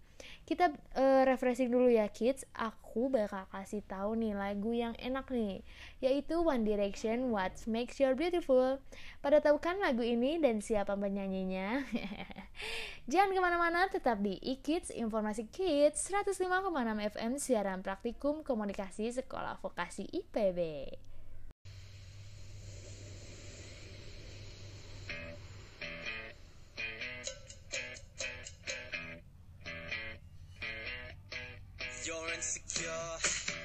kita 0.47 0.75
uh, 0.95 1.23
refreshing 1.27 1.71
dulu 1.73 1.91
ya 1.91 2.07
kids. 2.11 2.47
Aku 2.55 3.13
bakal 3.13 3.45
kasih 3.53 3.85
tahu 3.85 4.17
nih 4.17 4.33
lagu 4.33 4.73
yang 4.73 4.95
enak 4.97 5.29
nih 5.29 5.61
yaitu 6.01 6.41
One 6.41 6.65
Direction 6.65 7.33
What 7.35 7.57
Makes 7.67 7.99
You 7.99 8.15
Beautiful. 8.15 8.79
Pada 9.21 9.43
tahu 9.43 9.59
kan 9.59 9.81
lagu 9.81 10.05
ini 10.05 10.39
dan 10.39 10.63
siapa 10.63 10.95
penyanyinya? 10.95 11.85
Jangan 13.11 13.31
ke 13.33 13.41
mana-mana 13.41 13.87
tetap 13.87 14.19
di 14.19 14.39
e-kids 14.43 14.91
informasi 14.91 15.47
kids 15.51 16.11
105,6 16.11 16.43
FM 17.15 17.33
siaran 17.39 17.81
praktikum 17.85 18.43
komunikasi 18.43 19.15
sekolah 19.15 19.63
vokasi 19.63 20.11
IPB 20.11 20.61
insecure. 32.37 33.56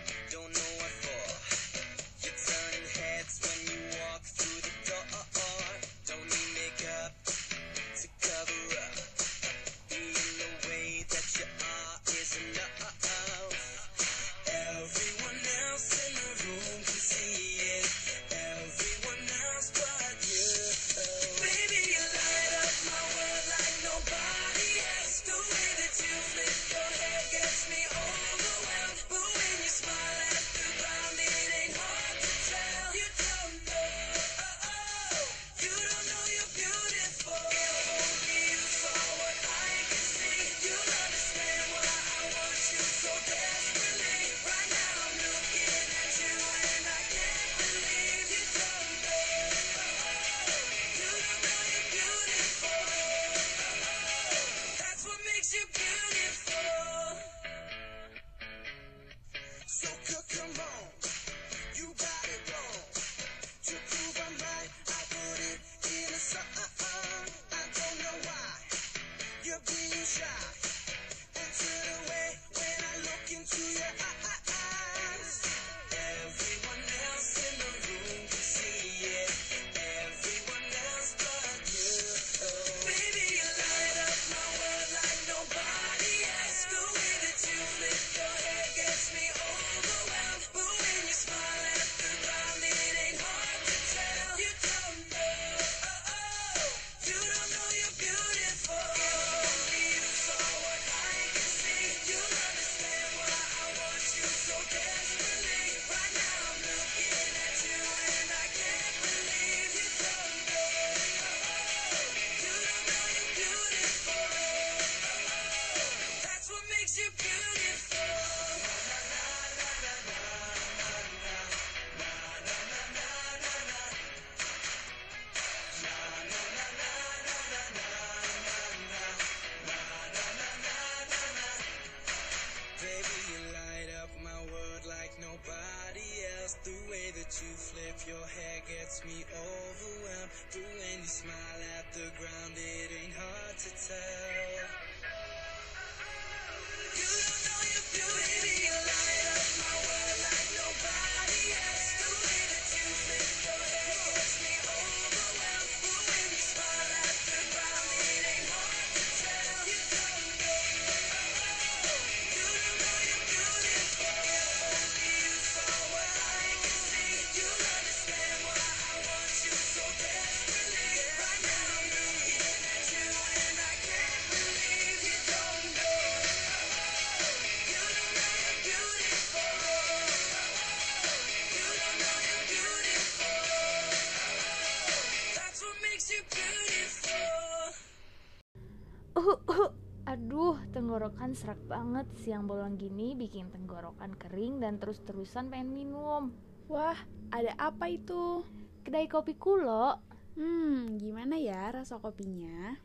Tenggorokan 191.32 191.48
serak 191.48 191.64
banget 191.72 192.08
siang 192.20 192.44
bolong 192.44 192.76
gini 192.76 193.16
bikin 193.16 193.48
tenggorokan 193.56 194.20
kering 194.20 194.60
dan 194.60 194.76
terus-terusan 194.84 195.48
pengen 195.48 195.72
minum. 195.72 196.36
Wah, 196.68 197.00
ada 197.32 197.56
apa 197.56 197.88
itu? 197.88 198.44
Kedai 198.84 199.08
kopi 199.08 199.40
kulo. 199.40 199.96
Hmm, 200.36 201.00
gimana 201.00 201.40
ya 201.40 201.72
rasa 201.72 202.04
kopinya? 202.04 202.76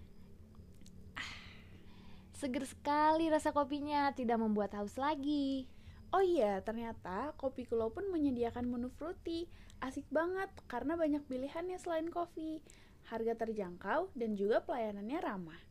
Seger 2.38 2.70
sekali 2.70 3.26
rasa 3.26 3.50
kopinya, 3.50 4.14
tidak 4.14 4.38
membuat 4.38 4.78
haus 4.78 4.94
lagi. 4.94 5.66
Oh 6.14 6.22
iya, 6.22 6.62
ternyata 6.62 7.34
kopi 7.34 7.66
kulo 7.66 7.90
pun 7.90 8.06
menyediakan 8.14 8.70
menu 8.70 8.94
fruity. 8.94 9.50
Asik 9.82 10.06
banget 10.14 10.54
karena 10.70 10.94
banyak 10.94 11.26
pilihannya 11.26 11.82
selain 11.82 12.14
kopi. 12.14 12.62
Harga 13.10 13.34
terjangkau 13.42 14.14
dan 14.14 14.38
juga 14.38 14.62
pelayanannya 14.62 15.18
ramah. 15.18 15.65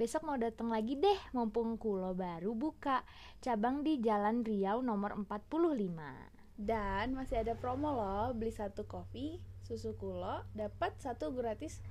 Besok 0.00 0.24
mau 0.24 0.40
datang 0.40 0.72
lagi 0.72 0.96
deh, 0.96 1.20
mumpung 1.36 1.76
kulo 1.76 2.16
baru 2.16 2.56
buka. 2.56 3.04
Cabang 3.44 3.84
di 3.84 4.00
Jalan 4.00 4.40
Riau 4.40 4.80
nomor 4.80 5.12
45. 5.12 6.56
Dan 6.56 7.12
masih 7.12 7.44
ada 7.44 7.52
promo 7.52 7.92
loh, 7.92 8.32
beli 8.32 8.48
satu 8.48 8.88
kopi, 8.88 9.44
susu 9.60 9.92
kulo, 10.00 10.40
dapat 10.56 10.96
satu 10.96 11.36
gratis 11.36 11.84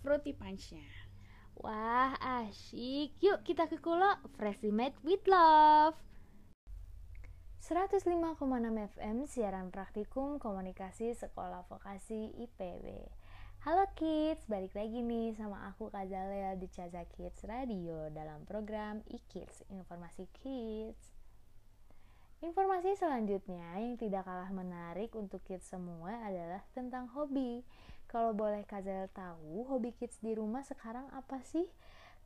fruity 0.00 0.32
punch-nya. 0.32 0.88
Wah, 1.60 2.16
asyik. 2.16 3.12
Yuk 3.20 3.44
kita 3.44 3.68
ke 3.68 3.76
kulo, 3.76 4.16
freshly 4.40 4.72
made 4.72 4.96
with 5.04 5.20
love. 5.28 6.00
105,6 7.60 8.40
FM 8.96 9.28
siaran 9.28 9.68
praktikum 9.68 10.40
komunikasi 10.40 11.12
sekolah 11.12 11.68
vokasi 11.68 12.32
IPB. 12.40 13.04
Halo 13.64 13.88
kids, 13.96 14.44
balik 14.44 14.76
lagi 14.76 15.00
nih 15.00 15.32
sama 15.40 15.72
aku 15.72 15.88
Kazalea 15.88 16.52
di 16.52 16.68
Caza 16.68 17.00
Kids 17.08 17.48
Radio 17.48 18.12
dalam 18.12 18.44
program 18.44 19.00
e-Kids, 19.08 19.64
informasi 19.72 20.28
kids. 20.36 21.16
Informasi 22.44 22.92
selanjutnya 22.92 23.64
yang 23.80 23.96
tidak 23.96 24.28
kalah 24.28 24.52
menarik 24.52 25.16
untuk 25.16 25.40
kids 25.48 25.64
semua 25.64 26.12
adalah 26.28 26.60
tentang 26.76 27.08
hobi. 27.16 27.64
Kalau 28.04 28.36
boleh 28.36 28.68
Kazel 28.68 29.08
tahu, 29.16 29.64
hobi 29.64 29.96
kids 29.96 30.20
di 30.20 30.36
rumah 30.36 30.60
sekarang 30.60 31.08
apa 31.16 31.40
sih? 31.48 31.64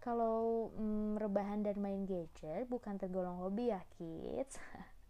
Kalau 0.02 0.75
mm, 0.75 1.23
rebahan 1.23 1.62
dan 1.62 1.78
main 1.78 2.02
gadget 2.02 2.66
bukan 2.66 2.99
tergolong 2.99 3.39
hobi 3.39 3.71
ya 3.71 3.86
kids. 3.95 4.58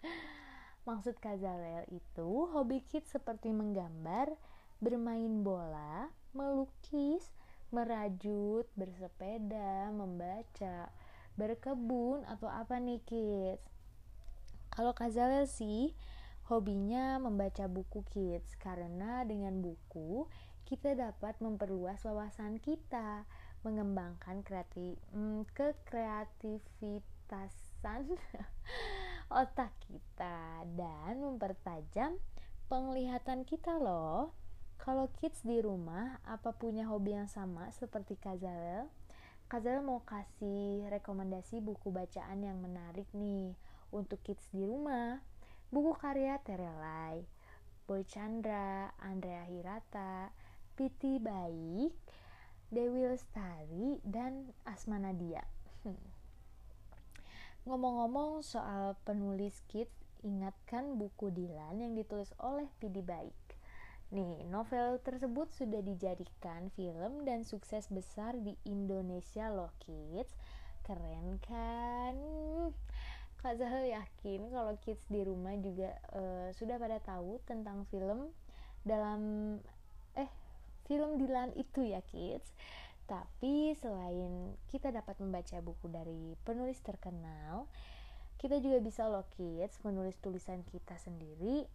Maksud 0.93 1.25
Kazalel 1.25 1.89
itu 1.89 2.53
hobi 2.53 2.85
kids 2.85 3.17
seperti 3.17 3.49
menggambar, 3.49 4.37
bermain 4.77 5.41
bola, 5.41 6.18
melukis, 6.33 7.25
merajut, 7.73 8.65
bersepeda, 8.75 9.93
membaca, 9.93 10.89
berkebun 11.37 12.25
atau 12.27 12.49
apa 12.49 12.81
nih 12.81 13.01
kids? 13.05 13.65
Kalau 14.73 14.95
Kazalel 14.95 15.49
sih 15.49 15.93
hobinya 16.49 17.21
membaca 17.21 17.69
buku 17.69 18.05
kids 18.09 18.57
karena 18.57 19.21
dengan 19.29 19.61
buku 19.61 20.25
kita 20.69 20.93
dapat 20.93 21.41
memperluas 21.41 22.05
wawasan 22.05 22.61
kita, 22.61 23.25
mengembangkan 23.65 24.45
kreatif 24.45 25.01
hmm, 25.17 25.49
kekreativitasan 25.57 28.05
otak 29.41 29.73
kita 29.89 30.69
dan 30.77 31.17
mempertajam 31.21 32.21
penglihatan 32.69 33.45
kita 33.49 33.81
loh. 33.81 34.37
Kalau 34.79 35.11
kids 35.19 35.43
di 35.43 35.59
rumah, 35.59 36.23
apa 36.23 36.55
punya 36.55 36.87
hobi 36.87 37.19
yang 37.19 37.27
sama 37.27 37.69
seperti 37.75 38.15
Kazalel? 38.15 38.87
Kazalel 39.51 39.83
mau 39.83 40.07
kasih 40.07 40.87
rekomendasi 40.87 41.59
buku 41.59 41.91
bacaan 41.91 42.47
yang 42.47 42.63
menarik 42.63 43.11
nih 43.11 43.59
untuk 43.91 44.23
kids 44.23 44.47
di 44.55 44.63
rumah. 44.63 45.19
Buku 45.69 45.99
karya 45.99 46.41
Terelai, 46.47 47.27
Boy 47.85 48.07
Chandra, 48.07 48.93
Andrea 49.03 49.45
Hirata, 49.45 50.33
Piti 50.77 51.19
Baik, 51.21 51.93
Dewi 52.71 53.03
Lestari, 53.09 54.01
dan 54.07 54.53
Asma 54.65 54.97
Nadia. 55.03 55.45
Ngomong-ngomong 57.69 58.41
soal 58.47 58.97
penulis 59.05 59.61
kids, 59.69 59.93
ingatkan 60.25 60.97
buku 60.97 61.33
Dilan 61.33 61.81
yang 61.81 61.93
ditulis 61.97 62.33
oleh 62.41 62.69
Pidi 62.81 63.01
Baik. 63.01 63.48
Nih, 64.09 64.41
novel 64.49 64.97
tersebut 65.05 65.53
sudah 65.53 65.85
dijadikan 65.85 66.73
film 66.73 67.29
dan 67.29 67.45
sukses 67.45 67.93
besar 67.93 68.33
di 68.41 68.57
Indonesia 68.65 69.53
loh 69.53 69.69
kids. 69.85 70.33
Keren 70.81 71.37
kan? 71.45 72.17
Kak 73.37 73.61
Zahel 73.61 73.93
yakin 73.93 74.49
kalau 74.49 74.81
kids 74.81 75.05
di 75.13 75.21
rumah 75.21 75.53
juga 75.61 75.93
uh, 76.17 76.49
sudah 76.57 76.81
pada 76.81 77.05
tahu 77.05 77.37
tentang 77.45 77.85
film 77.93 78.33
dalam 78.81 79.21
eh 80.17 80.33
film 80.89 81.21
Dilan 81.21 81.53
itu 81.53 81.85
ya 81.85 82.01
kids. 82.09 82.49
Tapi 83.05 83.77
selain 83.77 84.57
kita 84.73 84.89
dapat 84.89 85.21
membaca 85.21 85.61
buku 85.61 85.85
dari 85.93 86.33
penulis 86.49 86.81
terkenal, 86.81 87.69
kita 88.41 88.57
juga 88.57 88.81
bisa 88.81 89.05
loh 89.05 89.29
kids 89.37 89.77
menulis 89.85 90.17
tulisan 90.17 90.65
kita 90.65 90.97
sendiri 90.97 91.69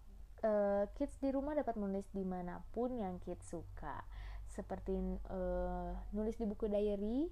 uh, 0.43 0.83
kids 0.99 1.15
di 1.23 1.31
rumah 1.31 1.55
dapat 1.57 1.79
menulis 1.79 2.07
di 2.11 2.21
mana 2.27 2.61
pun 2.75 2.93
yang 2.99 3.17
kids 3.23 3.47
suka. 3.49 4.03
Seperti 4.51 4.93
uh, 5.31 5.91
nulis 6.13 6.37
di 6.37 6.45
buku 6.45 6.69
diary 6.69 7.31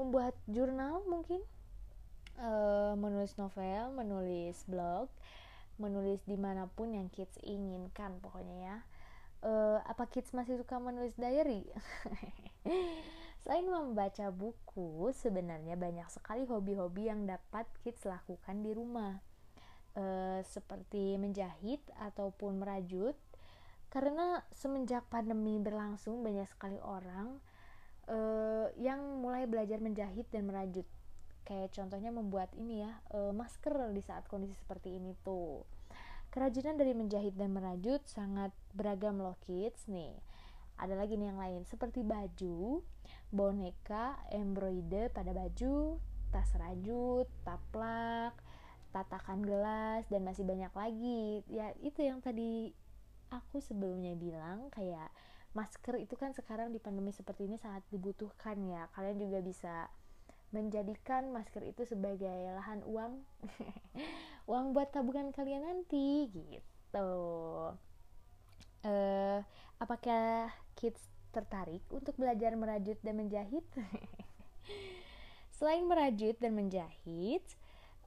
membuat 0.00 0.32
jurnal 0.48 1.04
mungkin 1.04 1.44
uh, 2.40 2.96
menulis 2.96 3.36
novel 3.36 3.92
menulis 3.92 4.64
blog 4.64 5.12
menulis 5.76 6.24
di 6.24 6.38
mana 6.40 6.64
pun 6.70 6.96
yang 6.96 7.12
kids 7.12 7.36
inginkan 7.44 8.22
pokoknya 8.22 8.56
ya. 8.62 8.78
Uh, 9.42 9.82
apa 9.90 10.06
kids 10.06 10.30
masih 10.30 10.54
suka 10.54 10.78
menulis 10.78 11.18
diary? 11.18 11.66
Selain 13.42 13.66
membaca 13.66 14.30
buku, 14.30 15.10
sebenarnya 15.18 15.74
banyak 15.74 16.06
sekali 16.14 16.46
hobi-hobi 16.46 17.10
yang 17.10 17.26
dapat 17.26 17.66
kids 17.82 18.06
lakukan 18.06 18.62
di 18.62 18.70
rumah 18.70 19.18
e, 19.96 20.04
seperti 20.46 21.16
menjahit 21.16 21.80
ataupun 21.98 22.60
merajut. 22.60 23.16
Karena 23.92 24.40
semenjak 24.56 25.04
pandemi 25.12 25.60
berlangsung 25.60 26.24
banyak 26.24 26.48
sekali 26.48 26.80
orang 26.80 27.36
e, 28.08 28.18
yang 28.80 29.20
mulai 29.20 29.44
belajar 29.44 29.78
menjahit 29.78 30.28
dan 30.32 30.48
merajut. 30.48 30.88
Kayak 31.42 31.74
contohnya 31.74 32.08
membuat 32.14 32.52
ini 32.56 32.86
ya 32.86 32.92
e, 33.12 33.32
masker 33.32 33.92
di 33.92 34.02
saat 34.04 34.24
kondisi 34.28 34.56
seperti 34.56 34.96
ini 34.96 35.12
tuh. 35.20 35.64
Kerajinan 36.32 36.80
dari 36.80 36.96
menjahit 36.96 37.36
dan 37.36 37.52
merajut 37.52 38.00
sangat 38.08 38.56
beragam 38.72 39.20
loh 39.20 39.36
kids. 39.44 39.84
Nih 39.92 40.16
ada 40.82 40.98
lagi 40.98 41.14
nih 41.14 41.30
yang 41.30 41.40
lain 41.40 41.62
seperti 41.68 42.02
baju 42.02 42.82
boneka 43.30 44.18
embroider 44.34 45.14
pada 45.14 45.30
baju 45.30 46.02
tas 46.32 46.50
rajut 46.58 47.28
taplak 47.46 48.34
tatakan 48.92 49.40
gelas 49.40 50.04
dan 50.12 50.22
masih 50.22 50.44
banyak 50.44 50.70
lagi. 50.76 51.42
Ya 51.48 51.72
itu 51.80 52.04
yang 52.04 52.20
tadi 52.20 52.76
aku 53.32 53.58
sebelumnya 53.64 54.12
bilang 54.12 54.68
kayak 54.68 55.08
masker 55.56 55.96
itu 56.00 56.16
kan 56.16 56.36
sekarang 56.36 56.72
di 56.72 56.80
pandemi 56.80 57.12
seperti 57.12 57.48
ini 57.48 57.56
sangat 57.56 57.82
dibutuhkan 57.88 58.60
ya. 58.68 58.92
Kalian 58.92 59.18
juga 59.18 59.40
bisa 59.40 59.74
menjadikan 60.52 61.32
masker 61.32 61.64
itu 61.64 61.88
sebagai 61.88 62.52
lahan 62.52 62.84
uang 62.84 63.24
uang 64.52 64.76
buat 64.76 64.92
tabungan 64.92 65.32
kalian 65.32 65.64
nanti 65.64 66.28
gitu. 66.28 67.10
Uh, 68.84 69.40
apakah 69.80 70.52
kids 70.76 71.00
tertarik 71.32 71.80
untuk 71.88 72.12
belajar 72.20 72.52
merajut 72.52 73.00
dan 73.00 73.16
menjahit? 73.16 73.64
Selain 75.56 75.88
merajut 75.88 76.36
dan 76.36 76.52
menjahit 76.52 77.46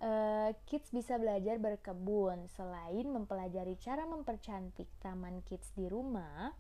uh, 0.02 0.52
kids 0.68 0.92
bisa 0.92 1.16
belajar 1.16 1.60
berkebun. 1.62 2.48
Selain 2.56 3.06
mempelajari 3.08 3.78
cara 3.80 4.04
mempercantik 4.10 4.88
taman 5.00 5.44
kids 5.46 5.72
di 5.76 5.86
rumah, 5.88 6.52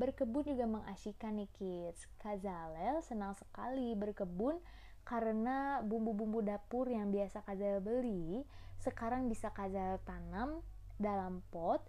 berkebun 0.00 0.46
juga 0.46 0.64
mengasyikkan 0.66 1.36
nih 1.38 1.50
kids. 1.54 2.08
Kazalel 2.18 3.04
senang 3.04 3.36
sekali 3.36 3.92
berkebun 3.94 4.58
karena 5.04 5.82
bumbu-bumbu 5.82 6.44
dapur 6.44 6.86
yang 6.86 7.10
biasa 7.10 7.42
Kazalel 7.42 7.82
beli 7.82 8.46
sekarang 8.80 9.28
bisa 9.28 9.52
Kazalel 9.52 10.00
tanam 10.06 10.64
dalam 10.96 11.44
pot 11.52 11.82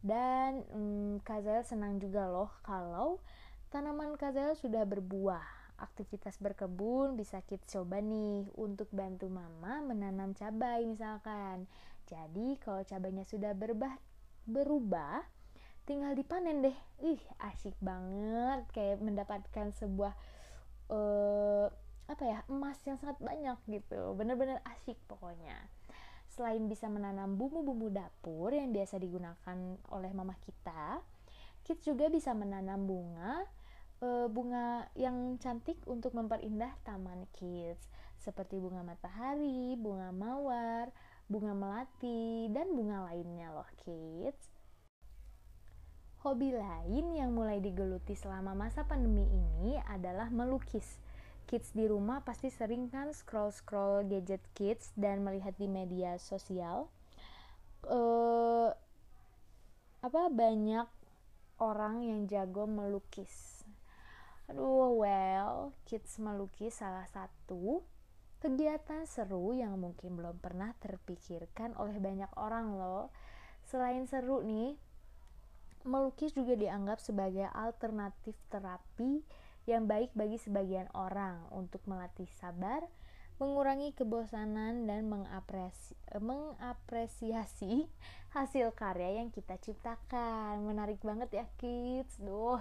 dan 0.00 0.64
hmm, 0.72 1.20
Kazalel 1.26 1.66
senang 1.66 2.00
juga 2.00 2.30
loh 2.30 2.48
kalau 2.64 3.20
tanaman 3.68 4.16
Kazalel 4.16 4.56
sudah 4.56 4.86
berbuah 4.88 5.59
aktivitas 5.80 6.36
berkebun 6.38 7.16
bisa 7.16 7.40
kita 7.44 7.64
coba 7.80 8.04
nih 8.04 8.46
untuk 8.60 8.92
bantu 8.92 9.26
mama 9.32 9.80
menanam 9.80 10.36
cabai 10.36 10.84
misalkan. 10.84 11.64
Jadi 12.06 12.60
kalau 12.60 12.84
cabainya 12.84 13.24
sudah 13.24 13.56
berubah 13.56 13.96
berubah 14.44 15.24
tinggal 15.88 16.12
dipanen 16.14 16.62
deh. 16.62 16.76
Ih, 17.02 17.22
asik 17.40 17.74
banget 17.80 18.68
kayak 18.76 19.00
mendapatkan 19.00 19.72
sebuah 19.74 20.12
uh, 20.92 21.66
apa 22.10 22.24
ya 22.26 22.38
emas 22.50 22.74
yang 22.82 22.98
sangat 22.98 23.22
banyak 23.22 23.54
gitu 23.70 24.18
bener-bener 24.18 24.58
asyik 24.66 24.98
pokoknya 25.06 25.54
selain 26.26 26.66
bisa 26.66 26.90
menanam 26.90 27.38
bumbu-bumbu 27.38 27.86
dapur 27.86 28.50
yang 28.50 28.74
biasa 28.74 28.98
digunakan 28.98 29.78
oleh 29.94 30.10
mama 30.10 30.34
kita 30.42 30.98
kids 31.62 31.86
juga 31.86 32.10
bisa 32.10 32.34
menanam 32.34 32.82
bunga 32.82 33.46
e, 34.00 34.26
bunga 34.32 34.88
yang 34.96 35.36
cantik 35.38 35.76
untuk 35.86 36.16
memperindah 36.16 36.72
taman 36.82 37.28
kids 37.36 37.84
seperti 38.20 38.60
bunga 38.60 38.84
matahari, 38.84 39.76
bunga 39.80 40.12
mawar, 40.12 40.92
bunga 41.24 41.56
melati, 41.56 42.52
dan 42.52 42.68
bunga 42.76 43.08
lainnya 43.08 43.48
loh 43.48 43.68
kids. 43.80 44.52
Hobi 46.20 46.52
lain 46.52 47.16
yang 47.16 47.32
mulai 47.32 47.64
digeluti 47.64 48.12
selama 48.12 48.52
masa 48.52 48.84
pandemi 48.84 49.24
ini 49.24 49.80
adalah 49.88 50.28
melukis. 50.28 51.00
Kids 51.48 51.72
di 51.72 51.88
rumah 51.88 52.20
pasti 52.20 52.52
sering 52.52 52.92
kan 52.92 53.16
scroll-scroll 53.16 54.04
gadget 54.04 54.44
kids 54.52 54.92
dan 55.00 55.24
melihat 55.24 55.56
di 55.56 55.64
media 55.64 56.20
sosial. 56.20 56.92
Uh, 57.88 58.68
apa 60.04 60.28
banyak 60.28 60.84
orang 61.56 62.04
yang 62.04 62.28
jago 62.28 62.68
melukis. 62.68 63.59
Aduh, 64.50 64.98
well, 64.98 65.70
kids 65.86 66.18
melukis 66.18 66.82
salah 66.82 67.06
satu 67.06 67.86
kegiatan 68.42 69.06
seru 69.06 69.54
yang 69.54 69.78
mungkin 69.78 70.18
belum 70.18 70.42
pernah 70.42 70.74
terpikirkan 70.82 71.78
oleh 71.78 72.02
banyak 72.02 72.26
orang 72.34 72.74
loh. 72.74 73.14
Selain 73.62 74.02
seru 74.10 74.42
nih, 74.42 74.74
melukis 75.86 76.34
juga 76.34 76.58
dianggap 76.58 76.98
sebagai 76.98 77.46
alternatif 77.54 78.34
terapi 78.50 79.22
yang 79.70 79.86
baik 79.86 80.10
bagi 80.18 80.34
sebagian 80.42 80.90
orang 80.98 81.46
untuk 81.54 81.86
melatih 81.86 82.26
sabar, 82.42 82.82
mengurangi 83.38 83.94
kebosanan 83.94 84.82
dan 84.90 85.06
mengapresi 85.06 85.94
mengapresiasi 86.18 87.86
hasil 88.34 88.74
karya 88.74 89.22
yang 89.22 89.30
kita 89.30 89.62
ciptakan. 89.62 90.58
Menarik 90.66 90.98
banget 91.06 91.30
ya 91.38 91.46
kids. 91.54 92.18
Duh. 92.18 92.58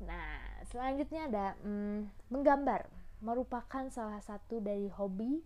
Nah, 0.00 0.64
selanjutnya 0.72 1.28
ada 1.28 1.46
hmm, 1.60 2.08
menggambar 2.32 2.88
merupakan 3.20 3.84
salah 3.92 4.20
satu 4.24 4.64
dari 4.64 4.88
hobi 4.88 5.44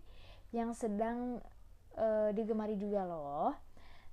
yang 0.55 0.71
sedang 0.71 1.43
uh, 1.99 2.31
digemari 2.31 2.79
juga 2.79 3.03
loh. 3.03 3.51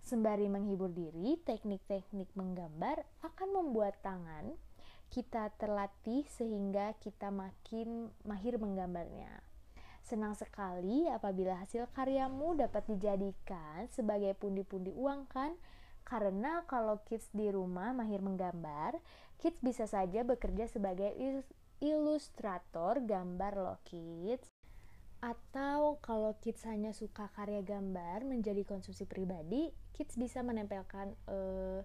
Sembari 0.03 0.51
menghibur 0.51 0.91
diri, 0.91 1.39
teknik-teknik 1.47 2.35
menggambar 2.35 3.07
akan 3.23 3.49
membuat 3.55 4.03
tangan 4.03 4.51
kita 5.15 5.55
terlatih 5.61 6.27
sehingga 6.27 6.99
kita 6.99 7.31
makin 7.31 8.11
mahir 8.27 8.59
menggambarnya. 8.59 9.45
Senang 10.03 10.35
sekali 10.35 11.07
apabila 11.07 11.63
hasil 11.63 11.87
karyamu 11.95 12.59
dapat 12.59 12.83
dijadikan 12.91 13.87
sebagai 13.95 14.35
pundi-pundi 14.35 14.91
uang 14.91 15.31
kan? 15.31 15.55
Karena 16.13 16.61
kalau 16.69 17.01
kids 17.09 17.33
di 17.33 17.49
rumah 17.49 17.97
mahir 17.97 18.21
menggambar, 18.21 19.01
kids 19.41 19.57
bisa 19.65 19.89
saja 19.89 20.21
bekerja 20.29 20.69
sebagai 20.69 21.09
ilustrator 21.81 23.01
gambar 23.01 23.57
loh 23.57 23.81
kids. 23.89 24.53
Atau 25.25 25.97
kalau 26.05 26.37
kids 26.45 26.69
hanya 26.69 26.93
suka 26.93 27.33
karya 27.33 27.65
gambar 27.65 28.29
menjadi 28.29 28.61
konsumsi 28.69 29.09
pribadi 29.09 29.73
kids 29.97 30.21
bisa 30.21 30.45
menempelkan 30.45 31.17
eh, 31.33 31.81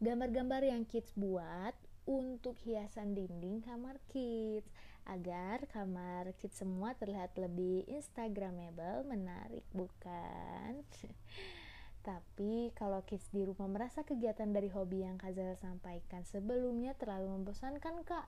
gambar-gambar 0.00 0.64
yang 0.64 0.88
kids 0.88 1.12
buat 1.12 1.76
untuk 2.08 2.56
hiasan 2.64 3.12
dinding 3.12 3.60
kamar 3.60 4.00
kids 4.08 4.72
agar 5.04 5.68
kamar 5.68 6.32
kids 6.40 6.64
semua 6.64 6.96
terlihat 6.96 7.36
lebih 7.36 7.84
instagramable 7.92 9.04
menarik 9.04 9.68
bukan 9.76 10.80
Tapi 12.00 12.72
kalau 12.72 13.04
kids 13.04 13.28
di 13.28 13.44
rumah 13.44 13.68
merasa 13.68 14.00
kegiatan 14.00 14.48
dari 14.48 14.72
hobi 14.72 15.04
yang 15.04 15.20
Kazal 15.20 15.52
sampaikan 15.60 16.24
sebelumnya 16.24 16.96
terlalu 16.96 17.36
membosankan 17.36 18.00
kak. 18.08 18.26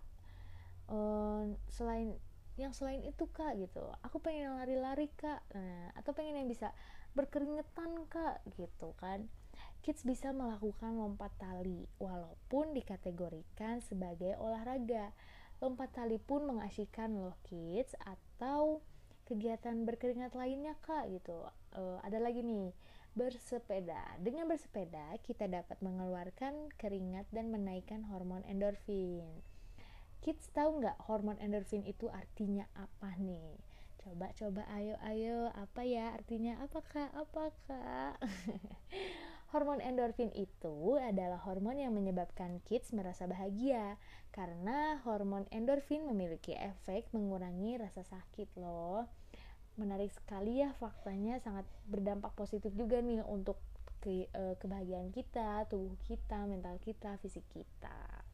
Uh, 0.93 1.57
selain 1.73 2.21
yang 2.61 2.77
selain 2.77 3.01
itu 3.01 3.25
kak 3.33 3.57
gitu. 3.57 3.81
Aku 4.05 4.21
pengen 4.21 4.61
lari-lari 4.61 5.09
kak. 5.17 5.41
Nah, 5.57 5.89
atau 5.97 6.13
pengen 6.13 6.45
yang 6.45 6.49
bisa 6.53 6.77
berkeringetan 7.17 8.09
kak 8.13 8.45
gitu 8.61 8.93
kan. 9.01 9.25
Kids 9.81 10.05
bisa 10.05 10.31
melakukan 10.31 10.95
lompat 10.95 11.33
tali 11.41 11.89
walaupun 11.97 12.77
dikategorikan 12.77 13.81
sebagai 13.81 14.37
olahraga. 14.37 15.17
Lompat 15.65 15.97
tali 15.97 16.21
pun 16.21 16.45
mengasyikan 16.45 17.17
loh 17.17 17.41
kids 17.49 17.97
atau 18.05 18.85
kegiatan 19.25 19.89
berkeringat 19.89 20.37
lainnya 20.37 20.77
kak 20.85 21.09
gitu. 21.09 21.49
Uh, 21.73 21.97
ada 22.05 22.21
lagi 22.21 22.45
nih 22.45 22.77
bersepeda 23.13 24.17
dengan 24.21 24.49
bersepeda 24.49 25.21
kita 25.25 25.49
dapat 25.49 25.77
mengeluarkan 25.85 26.73
keringat 26.81 27.29
dan 27.31 27.53
menaikkan 27.53 28.09
hormon 28.09 28.41
endorfin 28.49 29.45
Kids 30.23 30.55
tahu 30.55 30.79
nggak 30.79 31.03
hormon 31.11 31.35
endorfin 31.43 31.83
itu 31.83 32.07
artinya 32.07 32.63
apa 32.79 33.19
nih? 33.19 33.59
Coba 33.99 34.31
coba 34.39 34.63
ayo 34.71 34.95
ayo 35.03 35.51
apa 35.51 35.83
ya 35.83 36.15
artinya 36.15 36.63
apa 36.63 36.79
kak 36.79 37.11
apa 37.11 37.51
kak? 37.67 38.23
hormon 39.51 39.83
endorfin 39.83 40.31
itu 40.39 40.95
adalah 41.03 41.43
hormon 41.43 41.75
yang 41.75 41.91
menyebabkan 41.99 42.63
kids 42.63 42.95
merasa 42.95 43.27
bahagia 43.27 43.99
karena 44.31 45.03
hormon 45.03 45.51
endorfin 45.51 46.07
memiliki 46.07 46.55
efek 46.55 47.11
mengurangi 47.11 47.83
rasa 47.83 48.07
sakit 48.07 48.55
loh. 48.63 49.11
Menarik 49.81 50.13
sekali 50.13 50.61
ya 50.61 50.77
faktanya 50.77 51.41
sangat 51.41 51.65
berdampak 51.89 52.37
positif 52.37 52.77
juga 52.77 53.01
nih 53.01 53.25
untuk 53.25 53.57
ke, 54.03 54.29
eh, 54.29 54.55
kebahagiaan 54.61 55.15
kita, 55.15 55.65
tubuh 55.71 55.97
kita, 56.05 56.45
mental 56.45 56.77
kita, 56.83 57.17
fisik 57.23 57.47
kita. 57.49 58.27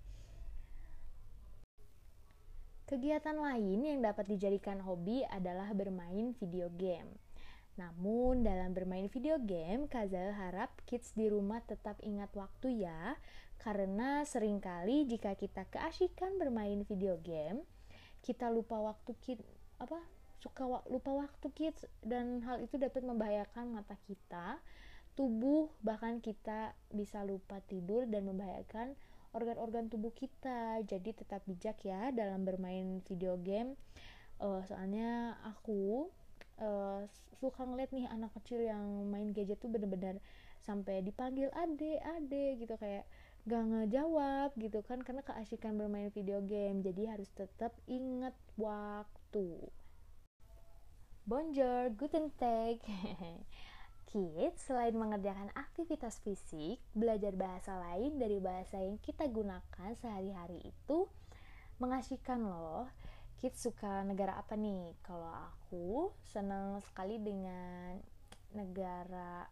Kegiatan 2.88 3.36
lain 3.36 3.84
yang 3.84 4.00
dapat 4.00 4.32
dijadikan 4.32 4.80
hobi 4.80 5.20
adalah 5.28 5.76
bermain 5.76 6.32
video 6.40 6.72
game. 6.72 7.20
Namun 7.76 8.42
dalam 8.42 8.74
bermain 8.74 9.06
video 9.12 9.36
game, 9.38 9.86
Kazal 9.86 10.34
harap 10.34 10.72
kids 10.88 11.14
di 11.14 11.30
rumah 11.30 11.62
tetap 11.62 12.00
ingat 12.00 12.32
waktu 12.34 12.88
ya, 12.88 13.14
karena 13.60 14.26
sering 14.26 14.58
kali 14.58 15.06
jika 15.06 15.36
kita 15.36 15.68
keasikan 15.70 16.40
bermain 16.40 16.82
video 16.82 17.20
game, 17.22 17.62
kita 18.24 18.50
lupa 18.50 18.80
waktu 18.82 19.14
kid 19.22 19.38
apa 19.78 20.00
suka 20.38 20.64
lupa 20.86 21.10
waktu 21.14 21.46
kids. 21.54 21.86
Dan 22.02 22.42
hal 22.46 22.62
itu 22.62 22.78
dapat 22.78 23.02
membahayakan 23.02 23.74
mata 23.74 23.98
kita, 24.06 24.58
tubuh 25.18 25.70
bahkan 25.82 26.22
kita 26.22 26.72
bisa 26.94 27.26
lupa 27.26 27.58
tidur 27.66 28.06
dan 28.06 28.26
membahayakan 28.30 28.94
organ-organ 29.34 29.90
tubuh 29.90 30.14
kita. 30.14 30.80
Jadi 30.86 31.14
tetap 31.14 31.42
bijak 31.44 31.82
ya 31.84 32.14
dalam 32.14 32.46
bermain 32.46 33.02
video 33.04 33.36
game. 33.38 33.74
Uh, 34.38 34.62
soalnya 34.70 35.34
aku 35.42 36.06
uh, 36.62 37.02
suka 37.38 37.66
ngeliat 37.66 37.90
nih 37.90 38.06
anak 38.06 38.30
kecil 38.38 38.62
yang 38.62 39.10
main 39.10 39.34
gadget 39.34 39.58
tuh 39.58 39.70
bener-bener 39.70 40.22
sampai 40.62 41.02
dipanggil 41.02 41.50
ade 41.54 41.98
ade 42.02 42.58
gitu 42.58 42.74
kayak 42.78 43.06
gak 43.46 43.64
ngejawab 43.64 44.50
gitu 44.58 44.82
kan 44.84 45.00
karena 45.02 45.22
keasikan 45.26 45.74
bermain 45.74 46.10
video 46.14 46.38
game. 46.44 46.82
Jadi 46.82 47.10
harus 47.10 47.30
tetap 47.34 47.74
inget 47.86 48.34
waktu 48.58 49.66
Bonjour, 51.28 51.92
guten 51.92 52.32
Tag 52.40 52.80
Kids, 54.08 54.64
selain 54.64 54.96
mengerjakan 54.96 55.52
aktivitas 55.52 56.24
fisik, 56.24 56.80
belajar 56.96 57.36
bahasa 57.36 57.76
lain 57.76 58.16
dari 58.16 58.40
bahasa 58.40 58.80
yang 58.80 58.96
kita 58.96 59.28
gunakan 59.28 59.92
sehari-hari 60.00 60.72
itu 60.72 61.04
mengasihkan 61.84 62.40
loh. 62.40 62.88
Kids 63.44 63.60
suka 63.60 64.08
negara 64.08 64.40
apa 64.40 64.56
nih? 64.56 64.96
Kalau 65.04 65.28
aku 65.28 66.16
senang 66.24 66.80
sekali 66.88 67.20
dengan 67.20 68.00
negara 68.56 69.44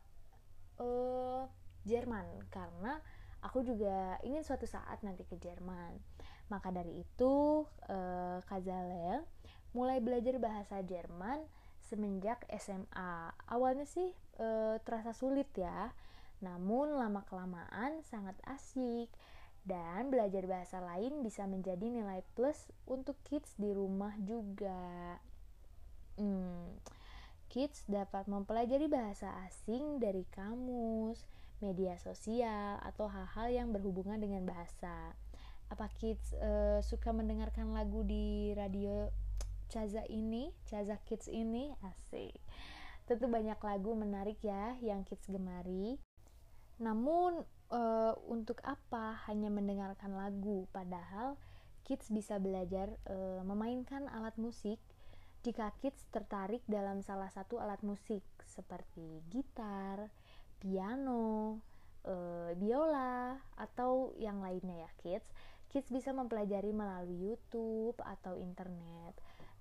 uh, 0.81 1.45
Jerman 1.85 2.49
karena 2.49 3.05
aku 3.45 3.61
juga 3.61 4.17
ingin 4.25 4.49
suatu 4.49 4.65
saat 4.65 5.05
nanti 5.05 5.29
ke 5.29 5.37
Jerman. 5.37 5.93
Maka 6.49 6.73
dari 6.73 7.05
itu, 7.05 7.69
uh, 7.69 8.41
Kazalel 8.49 9.29
mulai 9.77 10.01
belajar 10.01 10.41
bahasa 10.41 10.81
Jerman 10.81 11.45
semenjak 11.87 12.43
SMA. 12.59 13.33
Awalnya 13.47 13.87
sih 13.87 14.11
e, 14.37 14.79
terasa 14.83 15.15
sulit 15.15 15.49
ya, 15.55 15.95
namun 16.43 16.99
lama-kelamaan 16.99 18.03
sangat 18.05 18.37
asik 18.45 19.09
dan 19.67 20.15
belajar 20.15 20.47
bahasa 20.47 20.79
lain 20.79 21.27
bisa 21.27 21.43
menjadi 21.47 21.91
nilai 21.91 22.23
plus 22.39 22.71
untuk 22.87 23.19
kids 23.27 23.51
di 23.59 23.75
rumah 23.75 24.15
juga. 24.23 25.19
Hmm, 26.17 26.79
kids 27.51 27.83
dapat 27.91 28.31
mempelajari 28.31 28.87
bahasa 28.87 29.31
asing 29.47 29.99
dari 29.99 30.23
kamus, 30.31 31.27
media 31.59 31.99
sosial, 31.99 32.79
atau 32.83 33.11
hal-hal 33.11 33.49
yang 33.51 33.69
berhubungan 33.75 34.23
dengan 34.23 34.47
bahasa. 34.47 35.15
Apa 35.67 35.91
kids 35.99 36.31
e, 36.39 36.79
suka 36.87 37.11
mendengarkan 37.11 37.75
lagu 37.75 38.07
di 38.07 38.55
radio 38.55 39.11
Caza 39.67 40.07
ini, 40.07 40.55
Caza 40.67 40.99
Kids 41.03 41.27
ini 41.27 41.75
asik. 41.83 42.39
Tentu 43.07 43.31
banyak 43.31 43.59
lagu 43.63 43.95
menarik 43.95 44.43
ya 44.43 44.75
yang 44.83 45.07
kids 45.07 45.31
gemari. 45.31 45.95
Namun 46.83 47.47
e, 47.71 47.81
untuk 48.27 48.59
apa 48.67 49.23
hanya 49.31 49.47
mendengarkan 49.47 50.19
lagu 50.19 50.67
padahal 50.75 51.39
kids 51.87 52.11
bisa 52.11 52.43
belajar 52.43 52.91
e, 53.07 53.17
memainkan 53.47 54.11
alat 54.11 54.35
musik 54.43 54.83
jika 55.47 55.71
kids 55.79 56.03
tertarik 56.11 56.67
dalam 56.67 56.99
salah 57.07 57.31
satu 57.31 57.63
alat 57.63 57.79
musik 57.87 58.27
seperti 58.43 59.23
gitar, 59.31 60.11
piano, 60.59 61.63
e, 62.03 62.15
biola 62.59 63.39
atau 63.55 64.19
yang 64.19 64.43
lainnya 64.43 64.83
ya 64.83 64.91
kids. 64.99 65.31
Kids 65.71 65.95
bisa 65.95 66.11
mempelajari 66.11 66.75
melalui 66.75 67.31
YouTube 67.31 67.99
atau 68.03 68.35
internet. 68.35 69.15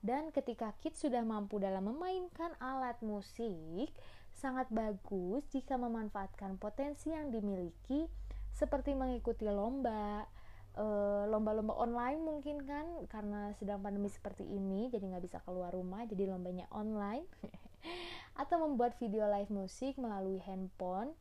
Dan 0.05 0.29
ketika 0.29 0.77
kids 0.85 1.01
sudah 1.01 1.25
mampu 1.25 1.57
dalam 1.57 1.89
memainkan 1.89 2.53
alat 2.61 3.01
musik, 3.01 3.89
sangat 4.37 4.69
bagus 4.69 5.41
jika 5.49 5.81
memanfaatkan 5.81 6.61
potensi 6.61 7.09
yang 7.09 7.33
dimiliki 7.33 8.05
seperti 8.53 8.93
mengikuti 8.93 9.49
lomba, 9.49 10.29
eh, 10.77 11.25
lomba-lomba 11.25 11.73
online 11.73 12.21
mungkin 12.21 12.61
kan 12.69 12.85
karena 13.09 13.49
sedang 13.57 13.81
pandemi 13.81 14.05
seperti 14.13 14.45
ini 14.45 14.93
jadi 14.93 15.09
nggak 15.09 15.25
bisa 15.25 15.41
keluar 15.41 15.73
rumah 15.73 16.05
jadi 16.05 16.29
lombanya 16.29 16.69
online. 16.69 17.25
Atau 18.41 18.61
membuat 18.61 19.01
video 19.01 19.25
live 19.25 19.49
musik 19.49 19.97
melalui 19.97 20.37
handphone. 20.45 21.17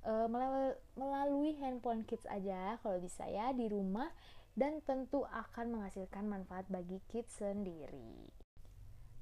Uh, 0.00 0.24
melalui 0.96 1.60
handphone 1.60 2.08
kids 2.08 2.24
aja 2.24 2.80
kalau 2.80 2.96
bisa 3.04 3.28
ya 3.28 3.52
di 3.52 3.68
rumah 3.68 4.08
dan 4.60 4.84
tentu 4.84 5.24
akan 5.24 5.80
menghasilkan 5.80 6.28
manfaat 6.28 6.68
bagi 6.68 7.00
kids 7.08 7.40
sendiri. 7.40 8.28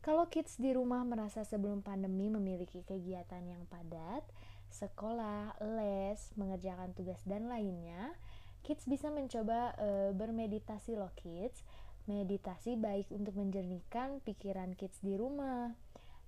Kalau 0.02 0.26
kids 0.26 0.58
di 0.58 0.74
rumah 0.74 1.06
merasa 1.06 1.46
sebelum 1.46 1.78
pandemi 1.78 2.26
memiliki 2.26 2.82
kegiatan 2.82 3.46
yang 3.46 3.62
padat, 3.70 4.26
sekolah, 4.66 5.62
les, 5.78 6.18
mengerjakan 6.34 6.90
tugas 6.90 7.22
dan 7.22 7.46
lainnya, 7.46 8.18
kids 8.66 8.82
bisa 8.90 9.14
mencoba 9.14 9.78
e, 9.78 10.10
bermeditasi 10.10 10.98
loh 10.98 11.14
kids. 11.14 11.62
Meditasi 12.08 12.80
baik 12.80 13.12
untuk 13.12 13.36
menjernihkan 13.36 14.24
pikiran 14.24 14.74
kids 14.74 14.98
di 15.04 15.14
rumah. 15.14 15.76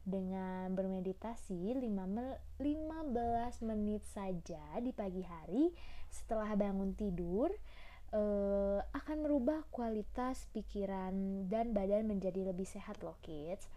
Dengan 0.05 0.71
bermeditasi 0.77 1.73
15 1.77 2.61
menit 3.65 4.03
saja 4.07 4.65
di 4.81 4.93
pagi 4.93 5.25
hari 5.25 5.73
setelah 6.13 6.53
bangun 6.53 6.93
tidur, 6.93 7.49
uh, 8.15 8.79
akan 8.95 9.27
merubah 9.27 9.63
kualitas 9.71 10.47
pikiran 10.51 11.47
dan 11.47 11.71
badan 11.71 12.07
menjadi 12.11 12.51
lebih 12.51 12.67
sehat 12.67 13.03
loh 13.03 13.19
kids. 13.23 13.71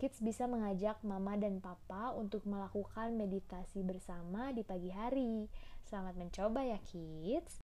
Kids 0.00 0.24
bisa 0.24 0.48
mengajak 0.48 0.96
mama 1.04 1.36
dan 1.36 1.60
papa 1.60 2.16
untuk 2.16 2.48
melakukan 2.48 3.20
meditasi 3.20 3.84
bersama 3.84 4.48
di 4.56 4.64
pagi 4.64 4.88
hari. 4.88 5.44
Selamat 5.84 6.16
mencoba 6.16 6.64
ya 6.64 6.80
kids. 6.88 7.60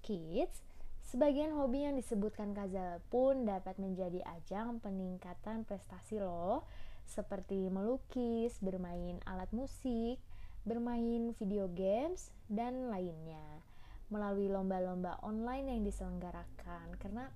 Kids, 0.00 0.62
sebagian 1.10 1.50
hobi 1.58 1.90
yang 1.90 1.98
disebutkan 1.98 2.54
Kazal 2.54 3.02
pun 3.10 3.50
dapat 3.50 3.76
menjadi 3.82 4.22
ajang 4.38 4.78
peningkatan 4.78 5.66
prestasi 5.66 6.22
loh, 6.22 6.64
seperti 7.02 7.66
melukis, 7.66 8.54
bermain 8.62 9.18
alat 9.26 9.50
musik, 9.50 10.22
bermain 10.62 11.34
video 11.34 11.66
games, 11.66 12.30
dan 12.46 12.94
lainnya 12.94 13.69
melalui 14.10 14.50
lomba-lomba 14.50 15.22
online 15.24 15.72
yang 15.72 15.82
diselenggarakan. 15.86 16.98
Karena 16.98 17.30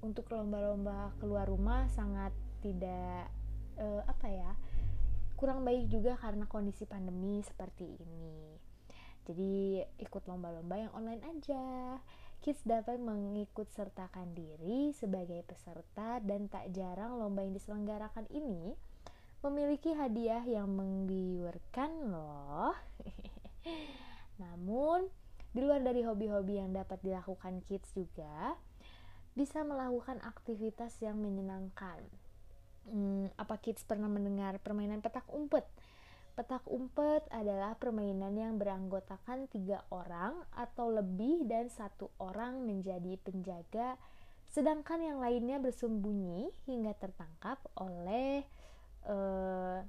untuk 0.00 0.32
lomba-lomba 0.32 1.12
keluar 1.20 1.44
rumah 1.44 1.90
sangat 1.92 2.32
tidak 2.64 3.28
uh, 3.76 4.02
apa 4.08 4.26
ya 4.28 4.52
kurang 5.40 5.64
baik 5.64 5.88
juga 5.88 6.20
karena 6.20 6.44
kondisi 6.44 6.84
pandemi 6.84 7.40
seperti 7.40 7.96
ini. 7.96 8.56
Jadi 9.24 9.80
ikut 10.00 10.22
lomba-lomba 10.28 10.76
yang 10.76 10.92
online 10.92 11.24
aja. 11.24 11.96
Kids 12.40 12.64
dapat 12.64 12.96
mengikut 12.96 13.68
sertakan 13.68 14.32
diri 14.32 14.96
sebagai 14.96 15.44
peserta 15.44 16.24
dan 16.24 16.48
tak 16.48 16.72
jarang 16.72 17.20
lomba 17.20 17.44
yang 17.44 17.52
diselenggarakan 17.52 18.24
ini 18.32 18.72
memiliki 19.44 19.92
hadiah 19.92 20.44
yang 20.44 20.72
menggiurkan 20.72 22.12
loh. 22.12 22.76
Namun 24.40 25.08
di 25.50 25.60
luar 25.62 25.82
dari 25.82 26.06
hobi-hobi 26.06 26.62
yang 26.62 26.70
dapat 26.70 27.02
dilakukan 27.02 27.62
kids 27.66 27.90
juga, 27.94 28.54
bisa 29.34 29.66
melakukan 29.66 30.22
aktivitas 30.22 30.98
yang 31.02 31.18
menyenangkan. 31.18 32.02
Hmm, 32.86 33.30
apa 33.34 33.58
kids 33.58 33.82
pernah 33.82 34.06
mendengar 34.06 34.58
permainan 34.62 35.02
petak 35.02 35.26
umpet? 35.30 35.66
Petak 36.38 36.64
umpet 36.70 37.26
adalah 37.34 37.74
permainan 37.76 38.32
yang 38.38 38.56
beranggotakan 38.56 39.50
tiga 39.50 39.82
orang 39.90 40.38
atau 40.54 40.88
lebih 40.88 41.44
dan 41.44 41.68
satu 41.68 42.08
orang 42.22 42.64
menjadi 42.64 43.18
penjaga, 43.20 43.98
sedangkan 44.48 45.02
yang 45.02 45.18
lainnya 45.18 45.58
bersembunyi 45.58 46.48
hingga 46.70 46.94
tertangkap 46.96 47.58
oleh 47.76 48.46
uh, 49.04 49.82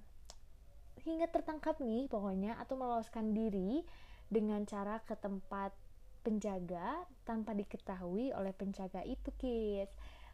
hingga 1.02 1.30
tertangkap 1.30 1.82
nih 1.82 2.06
pokoknya 2.10 2.58
atau 2.62 2.78
meloloskan 2.78 3.34
diri 3.34 3.82
dengan 4.32 4.64
cara 4.64 5.04
ke 5.04 5.14
tempat 5.20 5.76
penjaga 6.24 7.04
tanpa 7.28 7.52
diketahui 7.52 8.32
oleh 8.32 8.56
penjaga 8.56 9.04
itu 9.04 9.30
kids 9.36 9.92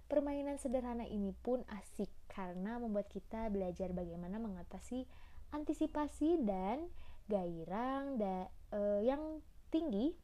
permainan 0.07 0.55
sederhana 0.55 1.03
ini 1.03 1.35
pun 1.43 1.65
asik 1.67 2.07
karena 2.31 2.79
membuat 2.79 3.11
kita 3.11 3.51
belajar 3.51 3.91
bagaimana 3.91 4.39
mengatasi 4.39 5.03
antisipasi 5.51 6.39
dan 6.45 6.87
gairah 7.27 8.07
da, 8.15 8.47
uh, 8.71 9.01
yang 9.03 9.43
tinggi 9.67 10.15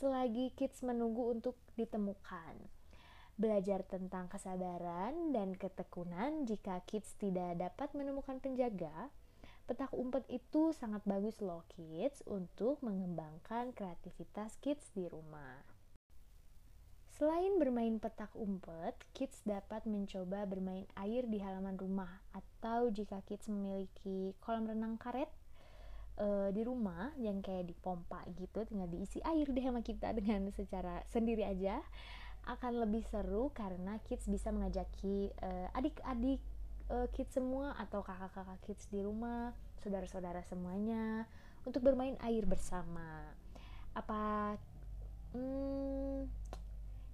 selagi 0.00 0.50
kids 0.58 0.82
menunggu 0.82 1.30
untuk 1.30 1.54
ditemukan. 1.78 2.58
Belajar 3.40 3.86
tentang 3.86 4.28
kesabaran 4.28 5.32
dan 5.32 5.56
ketekunan 5.56 6.44
jika 6.44 6.82
kids 6.84 7.14
tidak 7.16 7.56
dapat 7.56 7.88
menemukan 7.96 8.42
penjaga 8.42 9.08
Petak 9.70 9.94
umpet 9.94 10.26
itu 10.26 10.74
sangat 10.74 10.98
bagus 11.06 11.38
loh 11.38 11.62
kids 11.70 12.26
untuk 12.26 12.82
mengembangkan 12.82 13.70
kreativitas 13.70 14.58
kids 14.58 14.90
di 14.98 15.06
rumah. 15.06 15.62
Selain 17.14 17.54
bermain 17.54 18.02
petak 18.02 18.34
umpet, 18.34 18.98
kids 19.14 19.38
dapat 19.46 19.86
mencoba 19.86 20.42
bermain 20.50 20.90
air 20.98 21.22
di 21.30 21.38
halaman 21.38 21.78
rumah 21.78 22.10
atau 22.34 22.90
jika 22.90 23.22
kids 23.22 23.46
memiliki 23.46 24.34
kolam 24.42 24.66
renang 24.66 24.98
karet 24.98 25.30
e, 26.18 26.50
di 26.50 26.66
rumah 26.66 27.14
yang 27.22 27.38
kayak 27.38 27.70
di 27.70 27.74
pompa 27.78 28.26
gitu, 28.34 28.66
tinggal 28.66 28.90
diisi 28.90 29.22
air 29.22 29.46
deh 29.46 29.62
sama 29.62 29.86
kita 29.86 30.10
dengan 30.18 30.50
secara 30.50 31.06
sendiri 31.06 31.46
aja 31.46 31.78
akan 32.42 32.90
lebih 32.90 33.06
seru 33.06 33.54
karena 33.54 34.02
kids 34.02 34.26
bisa 34.26 34.50
mengajaki 34.50 35.30
eh, 35.30 35.68
adik-adik 35.76 36.40
uh, 36.90 37.06
kids 37.14 37.38
semua 37.38 37.72
atau 37.78 38.02
kakak-kakak 38.02 38.58
kids 38.66 38.90
di 38.90 39.00
rumah, 39.00 39.54
saudara-saudara 39.80 40.42
semuanya 40.44 41.24
untuk 41.62 41.86
bermain 41.86 42.18
air 42.26 42.44
bersama. 42.44 43.30
Apa 43.94 44.54
hmm, 45.32 46.26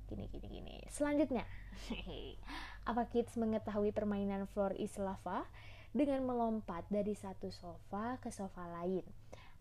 gini 0.09 0.25
gini 0.33 0.47
gini. 0.49 0.77
Selanjutnya, 0.89 1.45
apa 2.91 3.03
kids 3.12 3.37
mengetahui 3.37 3.93
permainan 3.93 4.49
floor 4.51 4.75
is 4.81 4.97
lava 4.97 5.45
dengan 5.93 6.25
melompat 6.25 6.89
dari 6.89 7.12
satu 7.17 7.53
sofa 7.53 8.21
ke 8.21 8.33
sofa 8.33 8.69
lain 8.81 9.05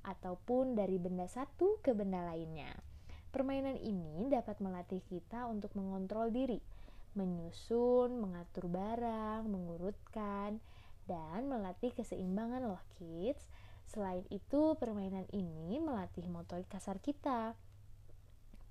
ataupun 0.05 0.77
dari 0.77 1.01
benda 1.01 1.25
satu 1.25 1.81
ke 1.81 1.91
benda 1.91 2.21
lainnya. 2.23 2.71
Permainan 3.33 3.75
ini 3.75 4.31
dapat 4.31 4.63
melatih 4.63 5.03
kita 5.03 5.43
untuk 5.51 5.75
mengontrol 5.75 6.31
diri 6.31 6.74
menyusun, 7.15 8.19
mengatur 8.19 8.67
barang, 8.67 9.47
mengurutkan, 9.47 10.59
dan 11.07 11.47
melatih 11.47 11.95
keseimbangan 11.95 12.67
loh 12.67 12.83
kids. 12.99 13.47
Selain 13.89 14.27
itu, 14.29 14.75
permainan 14.75 15.25
ini 15.31 15.79
melatih 15.79 16.27
motorik 16.27 16.67
kasar 16.67 16.99
kita, 16.99 17.55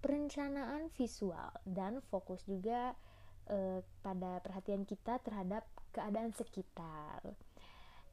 perencanaan 0.04 0.92
visual, 0.92 1.50
dan 1.64 2.04
fokus 2.12 2.44
juga 2.44 2.92
eh, 3.48 3.80
pada 4.04 4.44
perhatian 4.44 4.84
kita 4.84 5.22
terhadap 5.24 5.64
keadaan 5.96 6.34
sekitar. 6.36 7.24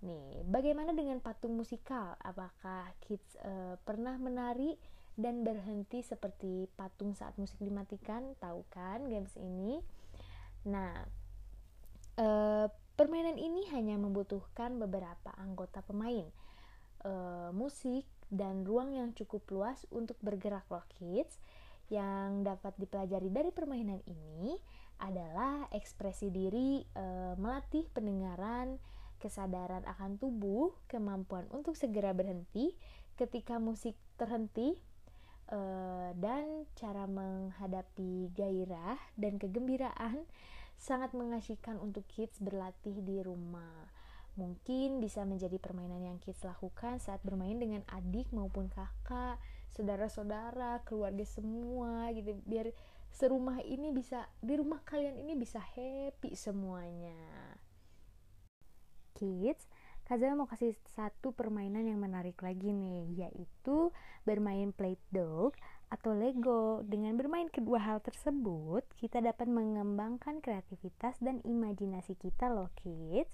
Nih, 0.01 0.41
bagaimana 0.49 0.97
dengan 0.97 1.21
patung 1.21 1.53
musikal? 1.53 2.17
Apakah 2.21 2.89
kids 3.05 3.37
eh, 3.43 3.75
pernah 3.85 4.17
menari 4.17 4.77
dan 5.19 5.43
berhenti 5.43 6.01
seperti 6.01 6.71
patung 6.73 7.13
saat 7.13 7.35
musik 7.37 7.59
dimatikan? 7.59 8.33
Tahu 8.39 8.65
kan 8.71 9.05
games 9.11 9.33
ini? 9.37 9.81
Nah, 10.67 11.05
e, 12.17 12.27
permainan 12.93 13.37
ini 13.41 13.65
hanya 13.73 13.97
membutuhkan 13.97 14.77
beberapa 14.77 15.33
anggota 15.41 15.81
pemain, 15.81 16.29
e, 17.01 17.13
musik, 17.55 18.05
dan 18.31 18.63
ruang 18.63 18.95
yang 18.95 19.11
cukup 19.11 19.43
luas 19.51 19.83
untuk 19.91 20.15
bergerak 20.23 20.63
loh 20.71 20.85
kids. 20.97 21.41
Yang 21.91 22.47
dapat 22.47 22.73
dipelajari 22.79 23.27
dari 23.27 23.51
permainan 23.51 23.99
ini 24.07 24.55
adalah 25.01 25.67
ekspresi 25.73 26.31
diri 26.31 26.85
e, 26.85 27.05
melatih 27.35 27.89
pendengaran, 27.91 28.77
kesadaran 29.19 29.83
akan 29.85 30.21
tubuh, 30.21 30.71
kemampuan 30.87 31.49
untuk 31.51 31.75
segera 31.75 32.13
berhenti 32.15 32.73
ketika 33.19 33.59
musik 33.61 33.93
terhenti, 34.17 34.77
e, 35.51 35.61
dan 36.15 36.65
cara 36.79 37.05
menghadapi 37.05 38.31
gairah 38.31 38.97
dan 39.19 39.35
kegembiraan 39.35 40.23
sangat 40.79 41.13
mengasyikan 41.13 41.77
untuk 41.77 42.07
kids 42.09 42.39
berlatih 42.39 43.03
di 43.03 43.19
rumah. 43.21 43.91
Mungkin 44.39 45.03
bisa 45.03 45.27
menjadi 45.27 45.59
permainan 45.59 46.01
yang 46.01 46.17
kids 46.23 46.41
lakukan 46.47 47.03
saat 47.03 47.19
bermain 47.21 47.59
dengan 47.59 47.83
adik 47.91 48.31
maupun 48.31 48.71
kakak, 48.71 49.37
saudara-saudara, 49.75 50.81
keluarga 50.87 51.27
semua 51.27 52.09
gitu. 52.15 52.39
Biar 52.47 52.71
serumah 53.11 53.59
ini 53.67 53.91
bisa 53.91 54.23
di 54.39 54.55
rumah 54.55 54.79
kalian 54.87 55.19
ini 55.19 55.35
bisa 55.35 55.59
happy 55.59 56.31
semuanya 56.31 57.59
kids 59.21 59.67
Kazal 60.11 60.35
mau 60.35 60.43
kasih 60.43 60.75
satu 60.91 61.31
permainan 61.31 61.87
yang 61.87 62.03
menarik 62.03 62.35
lagi 62.43 62.75
nih, 62.75 63.15
yaitu 63.15 63.95
bermain 64.27 64.75
plate 64.75 64.99
dog 65.07 65.55
atau 65.87 66.11
Lego. 66.11 66.83
Dengan 66.83 67.15
bermain 67.15 67.47
kedua 67.47 67.79
hal 67.79 68.03
tersebut, 68.03 68.83
kita 68.99 69.23
dapat 69.23 69.47
mengembangkan 69.47 70.43
kreativitas 70.43 71.15
dan 71.23 71.39
imajinasi 71.47 72.19
kita 72.19 72.51
loh 72.51 72.67
kids. 72.83 73.31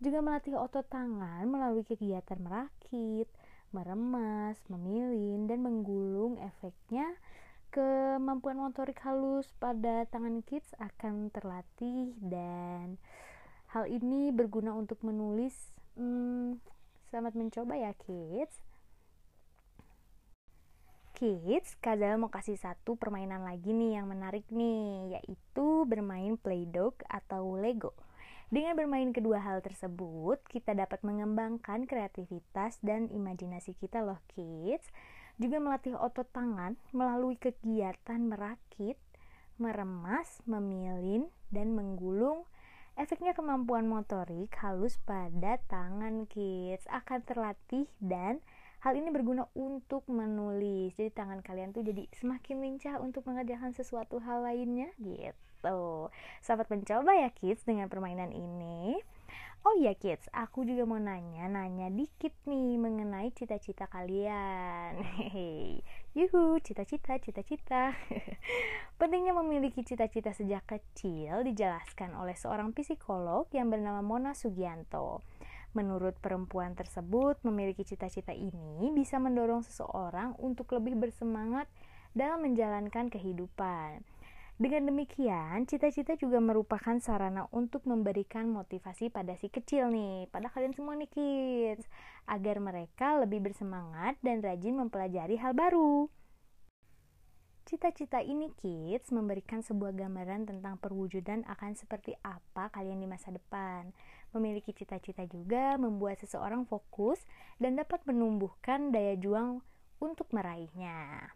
Juga 0.00 0.24
melatih 0.24 0.56
otot 0.56 0.88
tangan 0.88 1.44
melalui 1.44 1.84
kegiatan 1.84 2.40
merakit, 2.40 3.28
meremas, 3.76 4.56
memilin, 4.72 5.44
dan 5.44 5.60
menggulung 5.60 6.40
efeknya 6.40 7.04
kemampuan 7.68 8.56
motorik 8.64 8.96
halus 9.04 9.52
pada 9.60 10.08
tangan 10.08 10.40
kids 10.40 10.72
akan 10.80 11.28
terlatih 11.28 12.16
dan 12.16 12.96
hal 13.76 13.84
ini 13.84 14.32
berguna 14.32 14.72
untuk 14.72 15.04
menulis 15.04 15.73
hmm, 15.98 16.58
selamat 17.10 17.34
mencoba 17.38 17.74
ya 17.78 17.92
kids 18.06 18.62
Kids, 21.14 21.78
Kazal 21.78 22.18
mau 22.18 22.26
kasih 22.26 22.58
satu 22.58 22.98
permainan 22.98 23.46
lagi 23.46 23.70
nih 23.70 24.02
yang 24.02 24.10
menarik 24.10 24.42
nih, 24.50 25.14
yaitu 25.14 25.86
bermain 25.86 26.34
Play-Doh 26.34 26.90
atau 27.06 27.54
Lego. 27.54 27.94
Dengan 28.50 28.74
bermain 28.74 29.14
kedua 29.14 29.38
hal 29.38 29.62
tersebut, 29.62 30.42
kita 30.50 30.74
dapat 30.74 31.06
mengembangkan 31.06 31.86
kreativitas 31.86 32.82
dan 32.82 33.06
imajinasi 33.14 33.78
kita 33.78 34.02
loh 34.02 34.18
kids 34.34 34.90
juga 35.38 35.62
melatih 35.62 35.94
otot 35.94 36.26
tangan 36.34 36.74
melalui 36.90 37.38
kegiatan 37.38 38.18
merakit, 38.18 38.98
meremas, 39.58 40.42
memilin, 40.50 41.30
dan 41.54 41.78
menggulung. 41.78 42.42
Efeknya 42.94 43.34
kemampuan 43.34 43.90
motorik 43.90 44.54
halus 44.62 45.02
pada 45.02 45.58
tangan 45.66 46.30
kids 46.30 46.86
akan 46.86 47.26
terlatih 47.26 47.90
dan 47.98 48.38
hal 48.86 48.94
ini 48.94 49.10
berguna 49.10 49.50
untuk 49.58 50.06
menulis. 50.06 50.94
Jadi 50.94 51.10
tangan 51.10 51.42
kalian 51.42 51.74
tuh 51.74 51.82
jadi 51.82 52.06
semakin 52.14 52.62
lincah 52.62 53.02
untuk 53.02 53.26
mengerjakan 53.26 53.74
sesuatu 53.74 54.22
hal 54.22 54.46
lainnya 54.46 54.94
gitu. 55.02 56.06
Selamat 56.38 56.70
mencoba 56.70 57.18
ya 57.18 57.34
kids 57.34 57.66
dengan 57.66 57.90
permainan 57.90 58.30
ini. 58.30 59.02
Oh 59.64 59.72
iya 59.80 59.96
kids, 59.96 60.28
aku 60.28 60.68
juga 60.68 60.84
mau 60.84 61.00
nanya, 61.00 61.48
nanya 61.48 61.88
dikit 61.88 62.36
nih 62.44 62.76
mengenai 62.76 63.32
cita-cita 63.32 63.88
kalian. 63.88 65.00
Hehehe. 65.00 65.80
Yuhu, 66.12 66.60
cita-cita, 66.60 67.16
cita-cita. 67.16 67.96
Pentingnya 69.00 69.32
memiliki 69.32 69.80
cita-cita 69.80 70.36
sejak 70.36 70.68
kecil 70.68 71.48
dijelaskan 71.48 72.12
oleh 72.12 72.36
seorang 72.36 72.76
psikolog 72.76 73.48
yang 73.56 73.72
bernama 73.72 74.04
Mona 74.04 74.36
Sugianto. 74.36 75.24
Menurut 75.72 76.20
perempuan 76.20 76.76
tersebut, 76.76 77.40
memiliki 77.40 77.88
cita-cita 77.88 78.36
ini 78.36 78.92
bisa 78.92 79.16
mendorong 79.16 79.64
seseorang 79.64 80.36
untuk 80.44 80.76
lebih 80.76 80.92
bersemangat 81.00 81.72
dalam 82.12 82.44
menjalankan 82.44 83.08
kehidupan. 83.08 84.04
Dengan 84.54 84.86
demikian, 84.86 85.66
cita-cita 85.66 86.14
juga 86.14 86.38
merupakan 86.38 86.94
sarana 87.02 87.50
untuk 87.50 87.82
memberikan 87.90 88.46
motivasi 88.46 89.10
pada 89.10 89.34
si 89.34 89.50
kecil 89.50 89.90
nih, 89.90 90.30
pada 90.30 90.46
kalian 90.46 90.70
semua 90.70 90.94
nih 90.94 91.10
kids, 91.10 91.90
agar 92.30 92.62
mereka 92.62 93.18
lebih 93.18 93.42
bersemangat 93.42 94.14
dan 94.22 94.38
rajin 94.46 94.78
mempelajari 94.78 95.42
hal 95.42 95.58
baru. 95.58 96.06
Cita-cita 97.66 98.22
ini 98.22 98.54
kids 98.54 99.10
memberikan 99.10 99.58
sebuah 99.58 99.90
gambaran 99.90 100.46
tentang 100.46 100.78
perwujudan 100.78 101.42
akan 101.50 101.74
seperti 101.74 102.14
apa 102.22 102.70
kalian 102.70 103.02
di 103.02 103.10
masa 103.10 103.34
depan. 103.34 103.90
Memiliki 104.38 104.70
cita-cita 104.70 105.26
juga 105.26 105.74
membuat 105.74 106.22
seseorang 106.22 106.62
fokus 106.70 107.26
dan 107.58 107.74
dapat 107.74 108.06
menumbuhkan 108.06 108.94
daya 108.94 109.18
juang 109.18 109.66
untuk 109.98 110.30
meraihnya. 110.30 111.34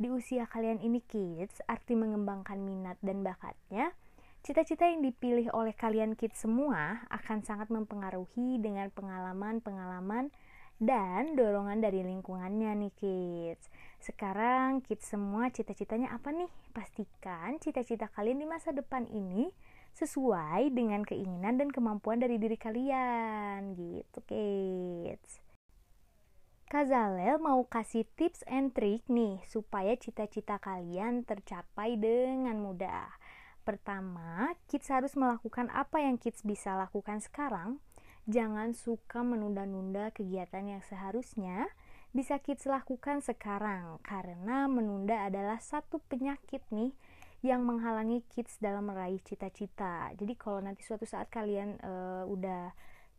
Di 0.00 0.08
usia 0.08 0.48
kalian 0.48 0.80
ini 0.80 1.04
kids, 1.04 1.60
arti 1.68 1.92
mengembangkan 1.92 2.56
minat 2.56 2.96
dan 3.04 3.20
bakatnya, 3.20 3.92
cita-cita 4.40 4.88
yang 4.88 5.04
dipilih 5.04 5.52
oleh 5.52 5.76
kalian 5.76 6.16
kids 6.16 6.40
semua 6.40 7.04
akan 7.12 7.44
sangat 7.44 7.68
mempengaruhi 7.68 8.56
dengan 8.64 8.88
pengalaman-pengalaman 8.96 10.32
dan 10.80 11.36
dorongan 11.36 11.84
dari 11.84 12.00
lingkungannya 12.00 12.80
nih 12.80 12.94
kids. 12.96 13.68
Sekarang 14.00 14.80
kids 14.80 15.04
semua 15.04 15.52
cita-citanya 15.52 16.16
apa 16.16 16.32
nih? 16.32 16.48
Pastikan 16.72 17.60
cita-cita 17.60 18.08
kalian 18.08 18.40
di 18.40 18.48
masa 18.48 18.72
depan 18.72 19.04
ini 19.04 19.52
sesuai 19.92 20.72
dengan 20.72 21.04
keinginan 21.04 21.60
dan 21.60 21.68
kemampuan 21.68 22.16
dari 22.16 22.40
diri 22.40 22.56
kalian 22.56 23.76
gitu 23.76 24.24
kids. 24.24 25.49
Kazalel 26.70 27.42
mau 27.42 27.66
kasih 27.66 28.06
tips 28.14 28.46
and 28.46 28.70
trick 28.70 29.02
nih 29.10 29.42
supaya 29.50 29.98
cita-cita 29.98 30.62
kalian 30.62 31.26
tercapai 31.26 31.98
dengan 31.98 32.62
mudah. 32.62 33.10
Pertama, 33.66 34.54
kids 34.70 34.86
harus 34.86 35.18
melakukan 35.18 35.66
apa 35.74 35.98
yang 35.98 36.14
kids 36.14 36.46
bisa 36.46 36.78
lakukan 36.78 37.18
sekarang. 37.18 37.82
Jangan 38.30 38.78
suka 38.78 39.18
menunda-nunda 39.26 40.14
kegiatan 40.14 40.62
yang 40.62 40.82
seharusnya 40.86 41.66
bisa 42.14 42.38
kids 42.38 42.70
lakukan 42.70 43.18
sekarang 43.18 43.98
karena 44.06 44.70
menunda 44.70 45.26
adalah 45.26 45.58
satu 45.58 45.98
penyakit 46.06 46.62
nih 46.70 46.94
yang 47.42 47.66
menghalangi 47.66 48.22
kids 48.30 48.62
dalam 48.62 48.86
meraih 48.86 49.18
cita-cita. 49.26 50.14
Jadi 50.14 50.38
kalau 50.38 50.62
nanti 50.62 50.86
suatu 50.86 51.02
saat 51.02 51.34
kalian 51.34 51.82
uh, 51.82 52.30
udah 52.30 52.70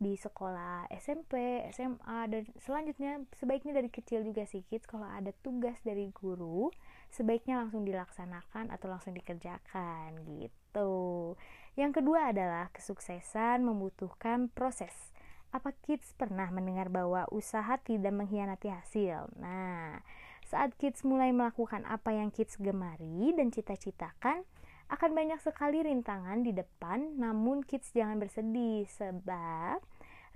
di 0.02 0.18
sekolah 0.18 0.90
SMP, 0.90 1.62
SMA 1.70 2.20
dan 2.26 2.42
selanjutnya 2.58 3.22
sebaiknya 3.38 3.78
dari 3.78 3.88
kecil 3.88 4.26
juga 4.26 4.42
sih 4.44 4.66
kids 4.66 4.90
kalau 4.90 5.06
ada 5.06 5.30
tugas 5.46 5.78
dari 5.86 6.10
guru 6.10 6.68
sebaiknya 7.08 7.62
langsung 7.62 7.86
dilaksanakan 7.86 8.74
atau 8.74 8.90
langsung 8.90 9.14
dikerjakan 9.14 10.18
gitu. 10.26 11.38
Yang 11.78 12.02
kedua 12.02 12.34
adalah 12.34 12.68
kesuksesan 12.74 13.62
membutuhkan 13.62 14.50
proses. 14.50 15.14
Apa 15.52 15.76
kids 15.84 16.16
pernah 16.16 16.48
mendengar 16.48 16.88
bahwa 16.88 17.28
usaha 17.30 17.76
tidak 17.84 18.10
mengkhianati 18.10 18.72
hasil? 18.72 19.28
Nah, 19.36 20.00
saat 20.48 20.72
kids 20.80 21.04
mulai 21.04 21.30
melakukan 21.30 21.84
apa 21.84 22.16
yang 22.16 22.32
kids 22.32 22.56
gemari 22.56 23.36
dan 23.36 23.52
cita-citakan, 23.52 24.44
akan 24.92 25.16
banyak 25.16 25.40
sekali 25.40 25.80
rintangan 25.80 26.44
di 26.44 26.52
depan, 26.52 27.16
namun 27.16 27.64
kids 27.64 27.92
jangan 27.96 28.20
bersedih 28.20 28.84
sebab 28.92 29.80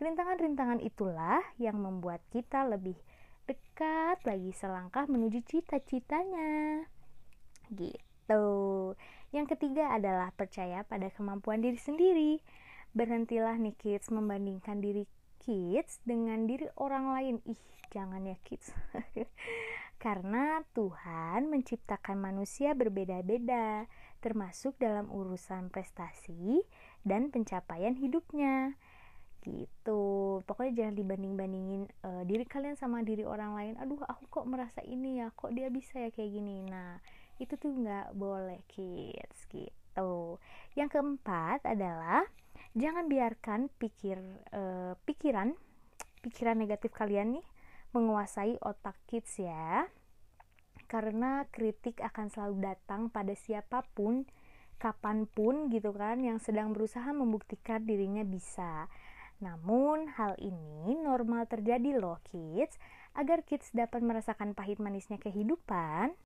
rintangan-rintangan 0.00 0.80
itulah 0.84 1.40
yang 1.56 1.80
membuat 1.80 2.20
kita 2.28 2.68
lebih 2.68 2.96
dekat 3.46 4.18
lagi 4.26 4.50
selangkah 4.52 5.06
menuju 5.06 5.40
cita-citanya. 5.46 6.84
Gitu. 7.70 8.44
Yang 9.30 9.46
ketiga 9.56 9.94
adalah 9.94 10.34
percaya 10.34 10.82
pada 10.82 11.08
kemampuan 11.14 11.62
diri 11.62 11.78
sendiri. 11.78 12.32
Berhentilah 12.96 13.56
nih 13.60 13.76
kids 13.76 14.10
membandingkan 14.10 14.82
diri 14.82 15.06
kids 15.40 16.02
dengan 16.02 16.44
diri 16.48 16.66
orang 16.80 17.12
lain. 17.14 17.36
Ih, 17.46 17.62
jangan 17.94 18.26
ya 18.26 18.36
kids. 18.42 18.74
Karena 20.02 20.60
Tuhan 20.76 21.48
menciptakan 21.48 22.20
manusia 22.20 22.76
berbeda-beda 22.76 23.88
termasuk 24.20 24.76
dalam 24.76 25.08
urusan 25.08 25.72
prestasi 25.72 26.60
dan 27.06 27.32
pencapaian 27.32 27.96
hidupnya 27.96 28.76
gitu. 29.46 30.42
Pokoknya 30.42 30.84
jangan 30.84 30.94
dibanding-bandingin 30.98 31.82
uh, 32.02 32.22
diri 32.26 32.42
kalian 32.42 32.74
sama 32.74 33.06
diri 33.06 33.22
orang 33.22 33.54
lain. 33.54 33.74
Aduh 33.78 34.02
aku 34.02 34.26
kok 34.28 34.46
merasa 34.50 34.82
ini 34.82 35.22
ya 35.22 35.30
kok 35.30 35.54
dia 35.54 35.70
bisa 35.70 36.02
ya 36.02 36.10
kayak 36.10 36.30
gini. 36.34 36.66
Nah 36.66 36.98
itu 37.38 37.54
tuh 37.54 37.70
nggak 37.70 38.18
boleh 38.18 38.60
kids 38.66 39.46
gitu. 39.46 40.42
Yang 40.74 40.98
keempat 40.98 41.62
adalah 41.64 42.26
jangan 42.74 43.06
biarkan 43.06 43.72
pikir 43.80 44.18
uh, 44.52 44.98
pikiran 45.06 45.54
pikiran 46.20 46.58
negatif 46.58 46.90
kalian 46.90 47.38
nih 47.38 47.46
menguasai 47.94 48.58
otak 48.60 48.98
kids 49.06 49.38
ya. 49.38 49.86
Karena 50.90 51.46
kritik 51.50 51.98
akan 52.02 52.30
selalu 52.30 52.74
datang 52.74 53.10
pada 53.10 53.34
siapa 53.34 53.86
pun 53.94 54.26
kapan 54.76 55.24
pun 55.24 55.72
gitu 55.72 55.88
kan 55.96 56.20
yang 56.20 56.36
sedang 56.36 56.76
berusaha 56.76 57.08
membuktikan 57.10 57.82
dirinya 57.82 58.22
bisa. 58.22 58.86
Namun 59.40 60.08
hal 60.16 60.36
ini 60.40 60.96
normal 60.96 61.44
terjadi 61.44 61.96
loh 62.00 62.20
kids, 62.24 62.80
agar 63.12 63.44
kids 63.44 63.72
dapat 63.72 64.00
merasakan 64.00 64.56
pahit 64.56 64.80
manisnya 64.80 65.20
kehidupan. 65.20 66.16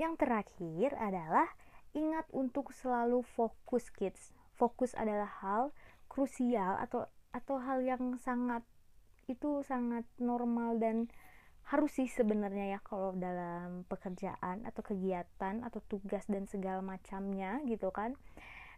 Yang 0.00 0.14
terakhir 0.20 0.90
adalah 0.96 1.48
ingat 1.94 2.26
untuk 2.34 2.74
selalu 2.74 3.22
fokus 3.22 3.88
kids. 3.92 4.34
Fokus 4.54 4.96
adalah 4.96 5.28
hal 5.44 5.62
krusial 6.10 6.78
atau 6.78 7.06
atau 7.34 7.58
hal 7.58 7.82
yang 7.82 8.14
sangat 8.22 8.62
itu 9.26 9.64
sangat 9.66 10.06
normal 10.22 10.78
dan 10.78 11.10
harus 11.64 11.96
sih 11.96 12.06
sebenarnya 12.06 12.76
ya 12.76 12.80
kalau 12.84 13.16
dalam 13.16 13.88
pekerjaan 13.88 14.68
atau 14.68 14.84
kegiatan 14.84 15.64
atau 15.64 15.80
tugas 15.88 16.28
dan 16.28 16.44
segala 16.44 16.84
macamnya 16.84 17.64
gitu 17.64 17.88
kan 17.88 18.14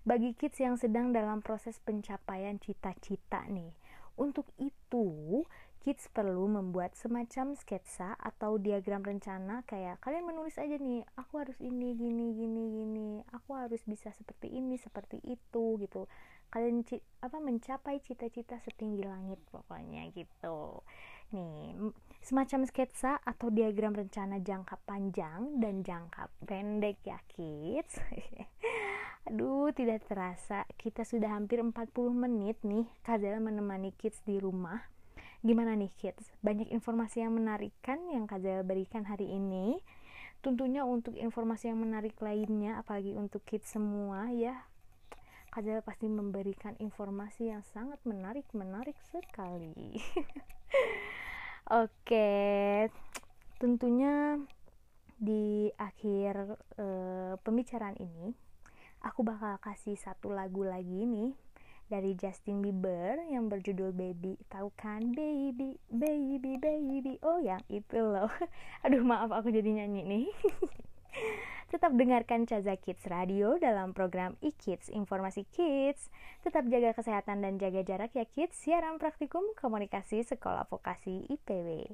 bagi 0.07 0.39
kids 0.39 0.63
yang 0.63 0.79
sedang 0.79 1.11
dalam 1.11 1.43
proses 1.43 1.83
pencapaian 1.83 2.63
cita-cita 2.63 3.43
nih 3.51 3.75
untuk 4.15 4.47
itu 4.55 5.43
kids 5.83 6.07
perlu 6.15 6.47
membuat 6.47 6.95
semacam 6.95 7.59
sketsa 7.59 8.15
atau 8.15 8.55
diagram 8.55 9.03
rencana 9.03 9.67
kayak 9.67 9.99
kalian 9.99 10.23
menulis 10.23 10.63
aja 10.63 10.79
nih 10.79 11.03
aku 11.19 11.43
harus 11.43 11.59
ini 11.59 11.99
gini 11.99 12.39
gini 12.39 12.63
gini 12.71 13.11
aku 13.35 13.59
harus 13.59 13.83
bisa 13.83 14.15
seperti 14.15 14.55
ini 14.55 14.79
seperti 14.79 15.19
itu 15.27 15.75
gitu 15.83 16.07
kalian 16.51 16.87
apa 17.21 17.37
mencapai 17.43 17.99
cita-cita 18.01 18.57
setinggi 18.63 19.03
langit 19.03 19.43
pokoknya 19.51 20.09
gitu. 20.15 20.81
Nih 21.35 21.75
semacam 22.23 22.67
sketsa 22.67 23.19
atau 23.23 23.51
diagram 23.51 23.95
rencana 23.95 24.39
jangka 24.43 24.79
panjang 24.87 25.59
dan 25.59 25.83
jangka 25.83 26.31
pendek 26.47 27.03
ya 27.03 27.19
kids. 27.27 27.99
Aduh 29.29 29.75
tidak 29.75 30.07
terasa. 30.07 30.63
Kita 30.79 31.03
sudah 31.03 31.35
hampir 31.35 31.59
40 31.59 31.75
menit 32.15 32.63
nih 32.63 32.87
Kazela 33.03 33.43
menemani 33.43 33.91
kids 33.99 34.23
di 34.23 34.39
rumah. 34.39 34.79
Gimana 35.43 35.75
nih 35.75 35.91
kids? 35.99 36.31
Banyak 36.47 36.71
informasi 36.71 37.27
yang 37.27 37.35
menarik 37.35 37.75
kan 37.83 37.99
yang 38.07 38.31
Kazela 38.31 38.63
berikan 38.63 39.03
hari 39.03 39.27
ini. 39.35 39.83
Tentunya 40.47 40.87
untuk 40.87 41.19
informasi 41.19 41.75
yang 41.75 41.83
menarik 41.83 42.15
lainnya 42.23 42.79
apalagi 42.79 43.19
untuk 43.19 43.43
kids 43.43 43.75
semua 43.75 44.31
ya 44.31 44.63
Kazela 45.57 45.81
pasti 45.81 46.05
memberikan 46.05 46.77
informasi 46.77 47.49
yang 47.49 47.65
sangat 47.73 47.97
menarik 48.05 48.45
menarik 48.53 48.93
sekali 49.09 49.73
Oke, 51.81 52.85
tentunya 53.57 54.37
di 55.17 55.73
akhir 55.81 56.61
uh, 56.77 57.41
pembicaraan 57.41 57.97
ini 57.97 58.37
aku 59.01 59.25
bakal 59.25 59.57
kasih 59.65 59.97
satu 59.97 60.29
lagu 60.29 60.61
lagi 60.61 61.09
nih 61.09 61.33
dari 61.89 62.13
Justin 62.21 62.61
Bieber 62.61 63.25
yang 63.33 63.49
berjudul 63.49 63.97
Baby. 63.97 64.37
Tahu 64.53 64.77
kan 64.77 65.17
Baby, 65.17 65.81
Baby, 65.89 66.61
Baby. 66.61 67.17
Oh, 67.25 67.41
yang 67.41 67.65
itu 67.73 67.97
loh. 67.97 68.29
Aduh, 68.85 69.01
maaf 69.01 69.33
aku 69.33 69.49
jadi 69.49 69.73
nyanyi 69.73 70.05
nih. 70.05 70.29
Tetap 71.67 71.99
dengarkan 71.99 72.47
Caza 72.47 72.79
Kids 72.79 73.11
Radio 73.11 73.59
dalam 73.59 73.91
program 73.91 74.39
e-Kids 74.39 74.87
Informasi 74.87 75.43
Kids. 75.51 76.15
Tetap 76.47 76.71
jaga 76.71 76.95
kesehatan 76.95 77.43
dan 77.43 77.59
jaga 77.59 77.83
jarak 77.83 78.15
ya 78.15 78.23
kids. 78.23 78.55
Siaran 78.55 79.03
praktikum 79.03 79.43
komunikasi 79.59 80.23
Sekolah 80.23 80.71
Vokasi 80.71 81.27
IPW. 81.27 81.91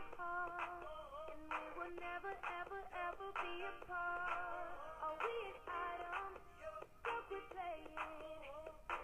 and 0.00 1.40
we 1.50 1.64
will 1.76 1.94
never, 2.00 2.32
ever, 2.32 2.80
ever 2.80 3.28
be 3.44 3.54
apart. 3.68 4.72
Are 5.04 5.16
we 5.20 5.34
an 5.52 5.58
item? 5.68 6.40
Playing. 7.52 8.40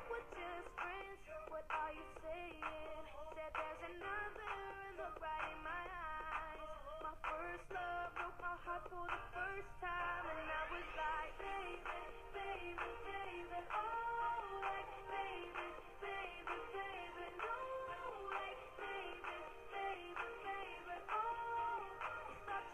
We're 0.08 0.26
just 0.32 0.68
friends. 0.76 1.20
What 1.48 1.66
are 1.68 1.92
you 1.92 2.06
saying? 2.24 3.04
Said 3.36 3.52
there's 3.52 3.82
another 3.92 4.54
look 4.96 5.16
right 5.20 5.46
in 5.52 5.60
my 5.64 5.84
eyes. 5.84 6.70
My 7.04 7.14
first 7.28 7.66
love 7.74 8.08
broke 8.16 8.38
my 8.40 8.56
heart 8.64 8.84
for 8.88 9.06
the 9.06 9.22
first 9.36 9.70
time. 9.84 10.15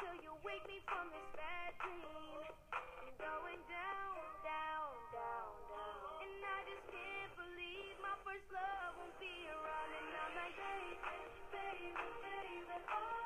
till 0.00 0.16
you 0.20 0.32
wake 0.44 0.64
me 0.68 0.78
from 0.84 1.08
this 1.08 1.28
bad 1.32 1.72
dream. 1.80 2.44
I'm 2.72 3.12
going 3.16 3.60
down, 3.64 4.16
down, 4.44 4.92
down, 5.08 5.52
down. 5.72 6.20
And 6.20 6.42
I 6.44 6.58
just 6.68 6.84
can't 6.92 7.32
believe 7.40 7.94
my 8.04 8.16
first 8.20 8.44
love 8.52 8.92
won't 9.00 9.16
be 9.16 9.48
around. 9.48 9.90
And 9.96 10.10
I'm 10.20 10.32
like, 10.36 10.56
baby, 10.56 10.92
baby, 11.48 11.88
baby, 11.96 12.76
oh. 12.92 13.25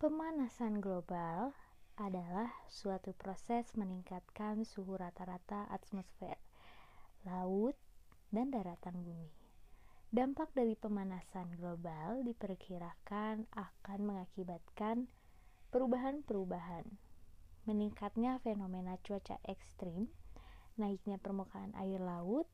Pemanasan 0.00 0.80
global 0.80 1.52
adalah 2.00 2.48
suatu 2.72 3.12
proses 3.12 3.68
meningkatkan 3.76 4.64
suhu 4.64 4.96
rata-rata 4.96 5.68
atmosfer, 5.68 6.40
laut, 7.28 7.76
dan 8.32 8.48
daratan 8.48 8.96
bumi. 9.04 9.28
Dampak 10.08 10.56
dari 10.56 10.72
pemanasan 10.72 11.52
global 11.60 12.24
diperkirakan 12.24 13.44
akan 13.52 14.00
mengakibatkan 14.00 15.04
perubahan-perubahan, 15.68 16.88
meningkatnya 17.68 18.40
fenomena 18.40 18.96
cuaca 19.04 19.36
ekstrim, 19.44 20.08
naiknya 20.80 21.20
permukaan 21.20 21.76
air 21.76 22.00
laut, 22.00 22.48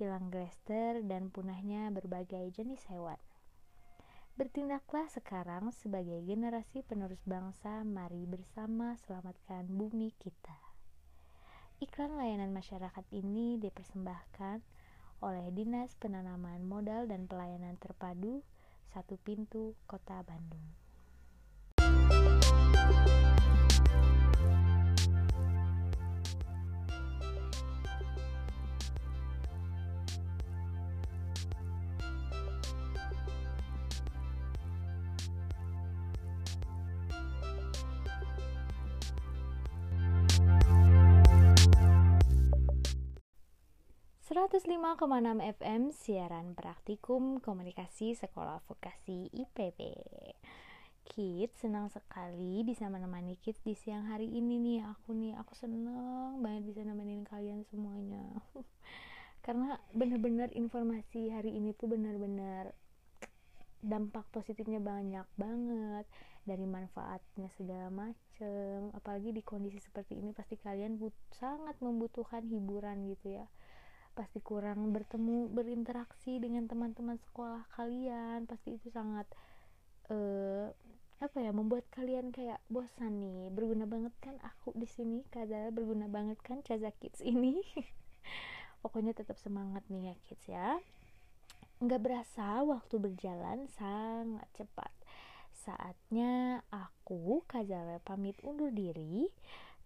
hilang 0.00 0.32
glester, 0.32 1.04
dan 1.04 1.28
punahnya 1.28 1.92
berbagai 1.92 2.48
jenis 2.56 2.80
hewan. 2.88 3.20
Bertindaklah 4.38 5.10
sekarang 5.10 5.74
sebagai 5.74 6.22
generasi 6.22 6.86
penerus 6.86 7.18
bangsa, 7.26 7.82
mari 7.82 8.22
bersama 8.22 8.94
selamatkan 9.02 9.66
bumi 9.66 10.14
kita. 10.14 10.54
Iklan 11.82 12.14
layanan 12.14 12.54
masyarakat 12.54 13.02
ini 13.10 13.58
dipersembahkan 13.58 14.62
oleh 15.26 15.50
Dinas 15.50 15.98
Penanaman 15.98 16.62
Modal 16.62 17.10
dan 17.10 17.26
Pelayanan 17.26 17.82
Terpadu 17.82 18.46
Satu 18.94 19.18
Pintu 19.18 19.74
Kota 19.90 20.22
Bandung. 20.22 20.70
105,6 44.38 44.70
FM 45.58 45.90
siaran 45.90 46.54
praktikum 46.54 47.42
komunikasi 47.42 48.14
sekolah 48.14 48.62
vokasi 48.70 49.34
IPB. 49.34 49.82
Kids 51.02 51.58
senang 51.58 51.90
sekali 51.90 52.62
bisa 52.62 52.86
menemani 52.86 53.34
kids 53.42 53.58
di 53.66 53.74
siang 53.74 54.06
hari 54.06 54.30
ini 54.30 54.62
nih. 54.62 54.86
Aku 54.94 55.10
nih 55.10 55.34
aku 55.34 55.58
seneng 55.58 56.38
banget 56.38 56.70
bisa 56.70 56.86
nemenin 56.86 57.26
kalian 57.26 57.66
semuanya. 57.66 58.30
Karena 59.44 59.74
bener-bener 59.90 60.54
informasi 60.54 61.34
hari 61.34 61.58
ini 61.58 61.74
tuh 61.74 61.90
bener-bener 61.90 62.78
dampak 63.82 64.22
positifnya 64.30 64.78
banyak 64.78 65.26
banget. 65.34 66.06
Dari 66.46 66.62
manfaatnya 66.62 67.50
segala 67.58 67.90
macem. 67.90 68.94
Apalagi 68.94 69.34
di 69.34 69.42
kondisi 69.42 69.82
seperti 69.82 70.14
ini 70.14 70.30
pasti 70.30 70.54
kalian 70.54 70.94
but 70.94 71.18
sangat 71.34 71.74
membutuhkan 71.82 72.46
hiburan 72.46 73.02
gitu 73.10 73.42
ya 73.42 73.50
pasti 74.18 74.42
kurang 74.42 74.90
bertemu 74.90 75.46
berinteraksi 75.54 76.42
dengan 76.42 76.66
teman-teman 76.66 77.14
sekolah 77.30 77.70
kalian. 77.78 78.50
Pasti 78.50 78.74
itu 78.74 78.90
sangat 78.90 79.30
uh, 80.10 80.74
apa 81.22 81.38
ya 81.38 81.54
membuat 81.54 81.86
kalian 81.94 82.34
kayak 82.34 82.58
bosan 82.66 83.22
nih. 83.22 83.54
Berguna 83.54 83.86
banget 83.86 84.10
kan 84.18 84.34
aku 84.42 84.74
di 84.74 84.90
sini 84.90 85.22
kadang 85.30 85.70
berguna 85.70 86.10
banget 86.10 86.42
kan 86.42 86.66
Caza 86.66 86.90
Kids 86.98 87.22
ini? 87.22 87.62
Pokoknya 88.82 89.14
tetap 89.14 89.38
semangat 89.38 89.86
nih 89.90 90.10
ya 90.10 90.14
kids 90.26 90.46
ya. 90.46 90.78
Nggak 91.82 92.02
berasa 92.02 92.62
waktu 92.62 92.94
berjalan 92.98 93.66
sangat 93.74 94.46
cepat. 94.54 94.90
Saatnya 95.50 96.62
aku 96.70 97.42
Kazala 97.50 97.98
pamit 98.02 98.38
undur 98.46 98.70
diri 98.70 99.26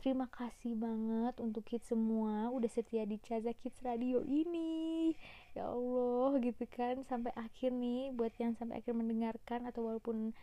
Terima 0.03 0.26
kasih 0.26 0.74
banget 0.74 1.38
untuk 1.38 1.62
kids 1.62 1.86
semua 1.86 2.50
udah 2.50 2.66
setia 2.66 3.07
di 3.07 3.22
Caza 3.22 3.55
Kids 3.55 3.78
Radio 3.86 4.18
ini. 4.26 5.14
Ya 5.55 5.70
Allah 5.70 6.42
gitu 6.42 6.66
kan 6.66 7.07
sampai 7.07 7.30
akhir 7.38 7.70
nih 7.70 8.11
buat 8.11 8.34
yang 8.34 8.59
sampai 8.59 8.82
akhir 8.82 8.98
mendengarkan 8.98 9.62
atau 9.70 9.86
walaupun 9.86 10.34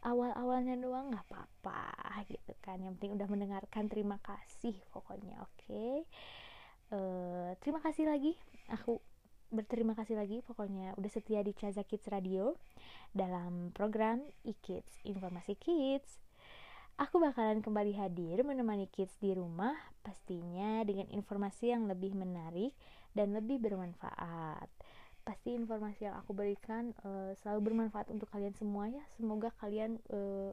awal-awalnya 0.00 0.80
doang 0.80 1.12
nggak 1.12 1.28
apa-apa 1.28 2.24
gitu 2.24 2.56
kan. 2.64 2.80
Yang 2.80 2.96
penting 2.96 3.12
udah 3.20 3.28
mendengarkan 3.28 3.84
terima 3.92 4.16
kasih 4.24 4.80
pokoknya 4.96 5.44
oke. 5.44 5.60
Okay? 5.60 6.08
Uh, 6.88 6.96
eh, 6.96 7.50
terima 7.60 7.84
kasih 7.84 8.08
lagi 8.08 8.32
aku 8.72 8.96
berterima 9.52 9.92
kasih 9.92 10.16
lagi 10.16 10.40
pokoknya 10.40 10.96
udah 10.96 11.10
setia 11.12 11.44
di 11.44 11.52
Caza 11.52 11.84
Kids 11.84 12.08
Radio 12.08 12.56
dalam 13.12 13.76
program 13.76 14.24
e-kids 14.48 15.04
informasi 15.04 15.52
kids 15.60 16.21
Aku 17.00 17.16
bakalan 17.16 17.64
kembali 17.64 17.96
hadir 17.96 18.44
menemani 18.44 18.84
kids 18.84 19.16
di 19.16 19.32
rumah, 19.32 19.72
pastinya 20.04 20.84
dengan 20.84 21.08
informasi 21.08 21.72
yang 21.72 21.88
lebih 21.88 22.12
menarik 22.12 22.76
dan 23.16 23.32
lebih 23.32 23.64
bermanfaat. 23.64 24.68
Pasti 25.24 25.56
informasi 25.56 26.04
yang 26.04 26.20
aku 26.20 26.36
berikan 26.36 26.92
uh, 27.00 27.32
selalu 27.40 27.72
bermanfaat 27.72 28.12
untuk 28.12 28.28
kalian 28.28 28.52
semua 28.52 28.92
ya. 28.92 29.00
Semoga 29.16 29.48
kalian 29.56 30.04
uh, 30.12 30.52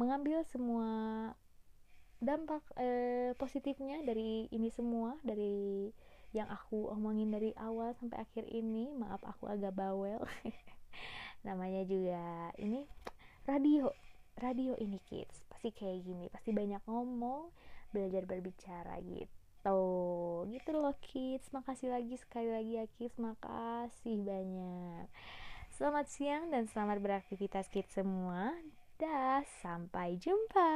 mengambil 0.00 0.40
semua 0.48 0.88
dampak 2.16 2.64
uh, 2.80 3.36
positifnya 3.36 4.00
dari 4.08 4.48
ini 4.48 4.72
semua, 4.72 5.20
dari 5.20 5.92
yang 6.32 6.48
aku 6.48 6.88
omongin 6.96 7.28
dari 7.28 7.52
awal 7.60 7.92
sampai 8.00 8.24
akhir 8.24 8.48
ini. 8.48 8.88
Maaf 8.96 9.20
aku 9.20 9.52
agak 9.52 9.76
bawel. 9.76 10.24
Namanya 11.46 11.84
juga 11.84 12.48
ini 12.56 12.88
radio, 13.44 13.92
radio 14.38 14.74
ini 14.78 14.98
kids. 15.06 15.46
Pasti 15.50 15.70
kayak 15.70 16.04
gini 16.04 16.26
pasti 16.30 16.50
banyak 16.50 16.82
ngomong 16.86 17.50
belajar 17.94 18.26
berbicara 18.26 18.98
gitu. 19.06 19.80
Gitu 20.50 20.70
loh 20.74 20.94
kids. 21.00 21.50
Makasih 21.54 21.94
lagi 21.94 22.14
sekali 22.18 22.50
lagi 22.50 22.72
ya 22.82 22.86
kids. 22.98 23.16
Makasih 23.18 24.22
banyak. 24.22 25.06
Selamat 25.74 26.06
siang 26.06 26.54
dan 26.54 26.70
selamat 26.70 27.02
beraktivitas 27.02 27.66
kids 27.70 27.94
semua. 27.94 28.54
Dah 28.98 29.42
sampai 29.62 30.14
jumpa. 30.22 30.70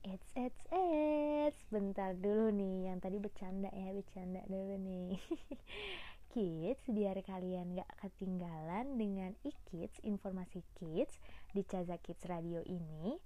It's, 0.00 0.30
it's, 0.32 0.62
it's. 0.72 1.60
Bentar 1.68 2.16
dulu 2.16 2.48
nih 2.56 2.88
Yang 2.88 2.98
tadi 3.04 3.16
bercanda 3.20 3.68
ya 3.68 3.92
Bercanda 3.92 4.40
dulu 4.48 4.80
nih 4.80 5.20
Kids, 6.30 6.86
biar 6.86 7.18
kalian 7.26 7.74
gak 7.74 7.90
ketinggalan 7.98 8.94
dengan 8.94 9.34
e-kids, 9.42 9.98
informasi 10.06 10.62
kids 10.78 11.18
di 11.50 11.66
Caza 11.66 11.98
Kids 11.98 12.22
Radio 12.30 12.62
ini, 12.62 13.18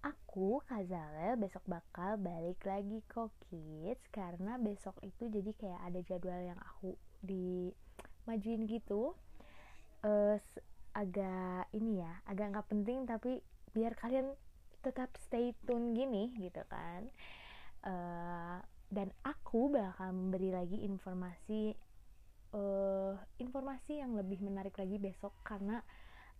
aku, 0.00 0.64
Kazale, 0.64 1.36
besok 1.36 1.68
bakal 1.68 2.16
balik 2.16 2.64
lagi 2.64 3.04
kok 3.04 3.28
kids 3.52 4.00
Karena 4.08 4.56
besok 4.56 4.96
itu 5.04 5.28
jadi 5.28 5.52
kayak 5.52 5.80
ada 5.84 6.00
jadwal 6.00 6.40
yang 6.40 6.56
aku 6.64 6.96
dimajuin 7.20 8.64
gitu. 8.64 9.12
Uh, 10.00 10.40
Agak 10.96 11.68
ini 11.76 12.00
ya, 12.00 12.24
agak 12.24 12.56
gak 12.56 12.72
penting 12.72 13.04
tapi 13.04 13.44
biar 13.76 13.92
kalian 14.00 14.32
tetap 14.80 15.12
stay 15.20 15.52
tune 15.68 15.92
gini 15.92 16.32
gitu 16.40 16.64
kan. 16.72 17.04
Uh, 17.84 18.64
Dan 18.88 19.12
aku 19.20 19.68
bakal 19.68 20.16
memberi 20.16 20.56
lagi 20.56 20.80
informasi 20.88 21.76
uh, 22.56 23.12
informasi 23.36 24.00
yang 24.00 24.16
lebih 24.16 24.40
menarik 24.40 24.74
lagi 24.80 24.96
besok 24.96 25.36
karena 25.44 25.84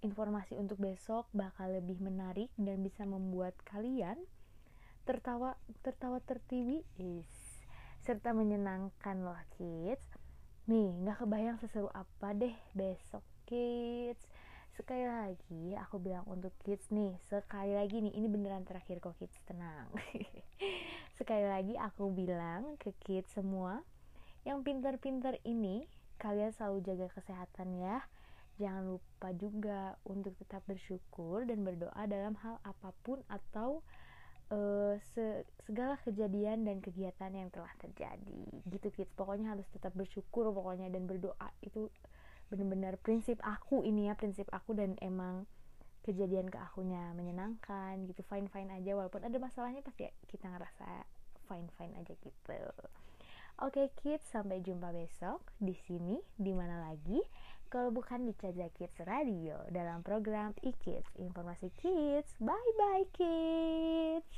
informasi 0.01 0.57
untuk 0.57 0.81
besok 0.81 1.29
bakal 1.37 1.73
lebih 1.73 2.01
menarik 2.01 2.49
dan 2.57 2.81
bisa 2.81 3.05
membuat 3.05 3.57
kalian 3.69 4.17
tertawa 5.07 5.55
tertawa 5.87 6.19
tertiwi 6.19 6.83
is 6.99 7.31
serta 8.03 8.35
menyenangkan 8.35 9.23
loh 9.23 9.39
kids. 9.59 10.05
Nih 10.67 10.91
nggak 11.03 11.23
kebayang 11.23 11.59
seseru 11.62 11.91
apa 11.95 12.35
deh 12.35 12.55
besok 12.75 13.23
kids. 13.47 14.27
Sekali 14.77 15.09
lagi 15.09 15.73
aku 15.79 15.97
bilang 15.97 16.27
untuk 16.29 16.53
kids 16.61 16.93
nih 16.93 17.17
sekali 17.25 17.73
lagi 17.73 18.03
nih 18.03 18.12
ini 18.12 18.27
beneran 18.29 18.67
terakhir 18.67 19.01
kok 19.01 19.17
kids 19.17 19.39
tenang. 19.49 19.89
Sekali 21.19 21.49
lagi 21.49 21.75
aku 21.81 22.12
bilang 22.12 22.77
ke 22.77 22.93
kids 23.01 23.33
semua 23.33 23.81
yang 24.45 24.61
pinter-pinter 24.61 25.41
ini 25.49 25.89
kalian 26.17 26.53
selalu 26.53 26.85
jaga 26.85 27.07
kesehatan 27.12 27.77
ya. 27.81 28.05
Jangan 28.57 28.97
lupa 28.97 29.29
juga 29.37 29.81
untuk 30.09 30.33
tetap 30.41 30.64
bersyukur 30.64 31.45
dan 31.45 31.61
berdoa 31.61 32.03
dalam 32.09 32.33
hal 32.41 32.57
apa 32.64 32.91
pun 33.05 33.21
atau 33.29 33.85
uh, 34.49 34.97
se 35.12 35.45
segala 35.69 36.01
kejadian 36.01 36.64
dan 36.64 36.81
kegiatan 36.81 37.33
yang 37.37 37.53
telah 37.53 37.71
terjadi. 37.77 38.45
Gitu 38.64 38.89
kids 38.97 39.12
pokoknya 39.12 39.53
harus 39.53 39.69
tetap 39.71 39.93
bersyukur 39.93 40.49
pokoknya 40.57 40.89
dan 40.89 41.05
berdoa. 41.05 41.53
Itu 41.61 41.93
benar-benar 42.49 42.97
prinsip 43.03 43.43
aku 43.45 43.85
ini 43.85 44.09
ya 44.09 44.14
prinsip 44.17 44.49
aku 44.55 44.73
dan 44.73 44.97
emang 45.05 45.45
kejadian 46.07 46.49
ke 46.49 46.57
akunya 46.57 47.12
menyenangkan 47.12 48.09
gitu. 48.09 48.25
Fine 48.25 48.49
fine 48.49 48.73
aja 48.73 48.97
walaupun 48.97 49.21
ada 49.21 49.37
masalahnya 49.37 49.85
pasti 49.85 50.09
kita 50.33 50.49
ngerasa 50.49 51.05
fine 51.47 51.69
fine 51.77 51.95
aja 52.01 52.12
gitu 52.17 52.57
Oke 53.64 53.88
kids, 54.04 54.28
sampai 54.28 54.61
jumpa 54.61 54.92
besok 54.92 55.40
di 55.57 55.72
sini, 55.88 56.20
di 56.36 56.52
mana 56.52 56.92
lagi? 56.92 57.20
kalau 57.66 57.90
bukan 57.90 58.26
di 58.26 58.32
Caza 58.38 58.70
Kids 58.72 58.96
Radio 59.04 59.59
dalam 59.68 60.00
program 60.00 60.54
e-Kids, 60.62 61.11
informasi 61.18 61.68
kids. 61.76 62.30
Bye 62.38 62.72
bye 62.78 63.07
kids. 63.12 64.30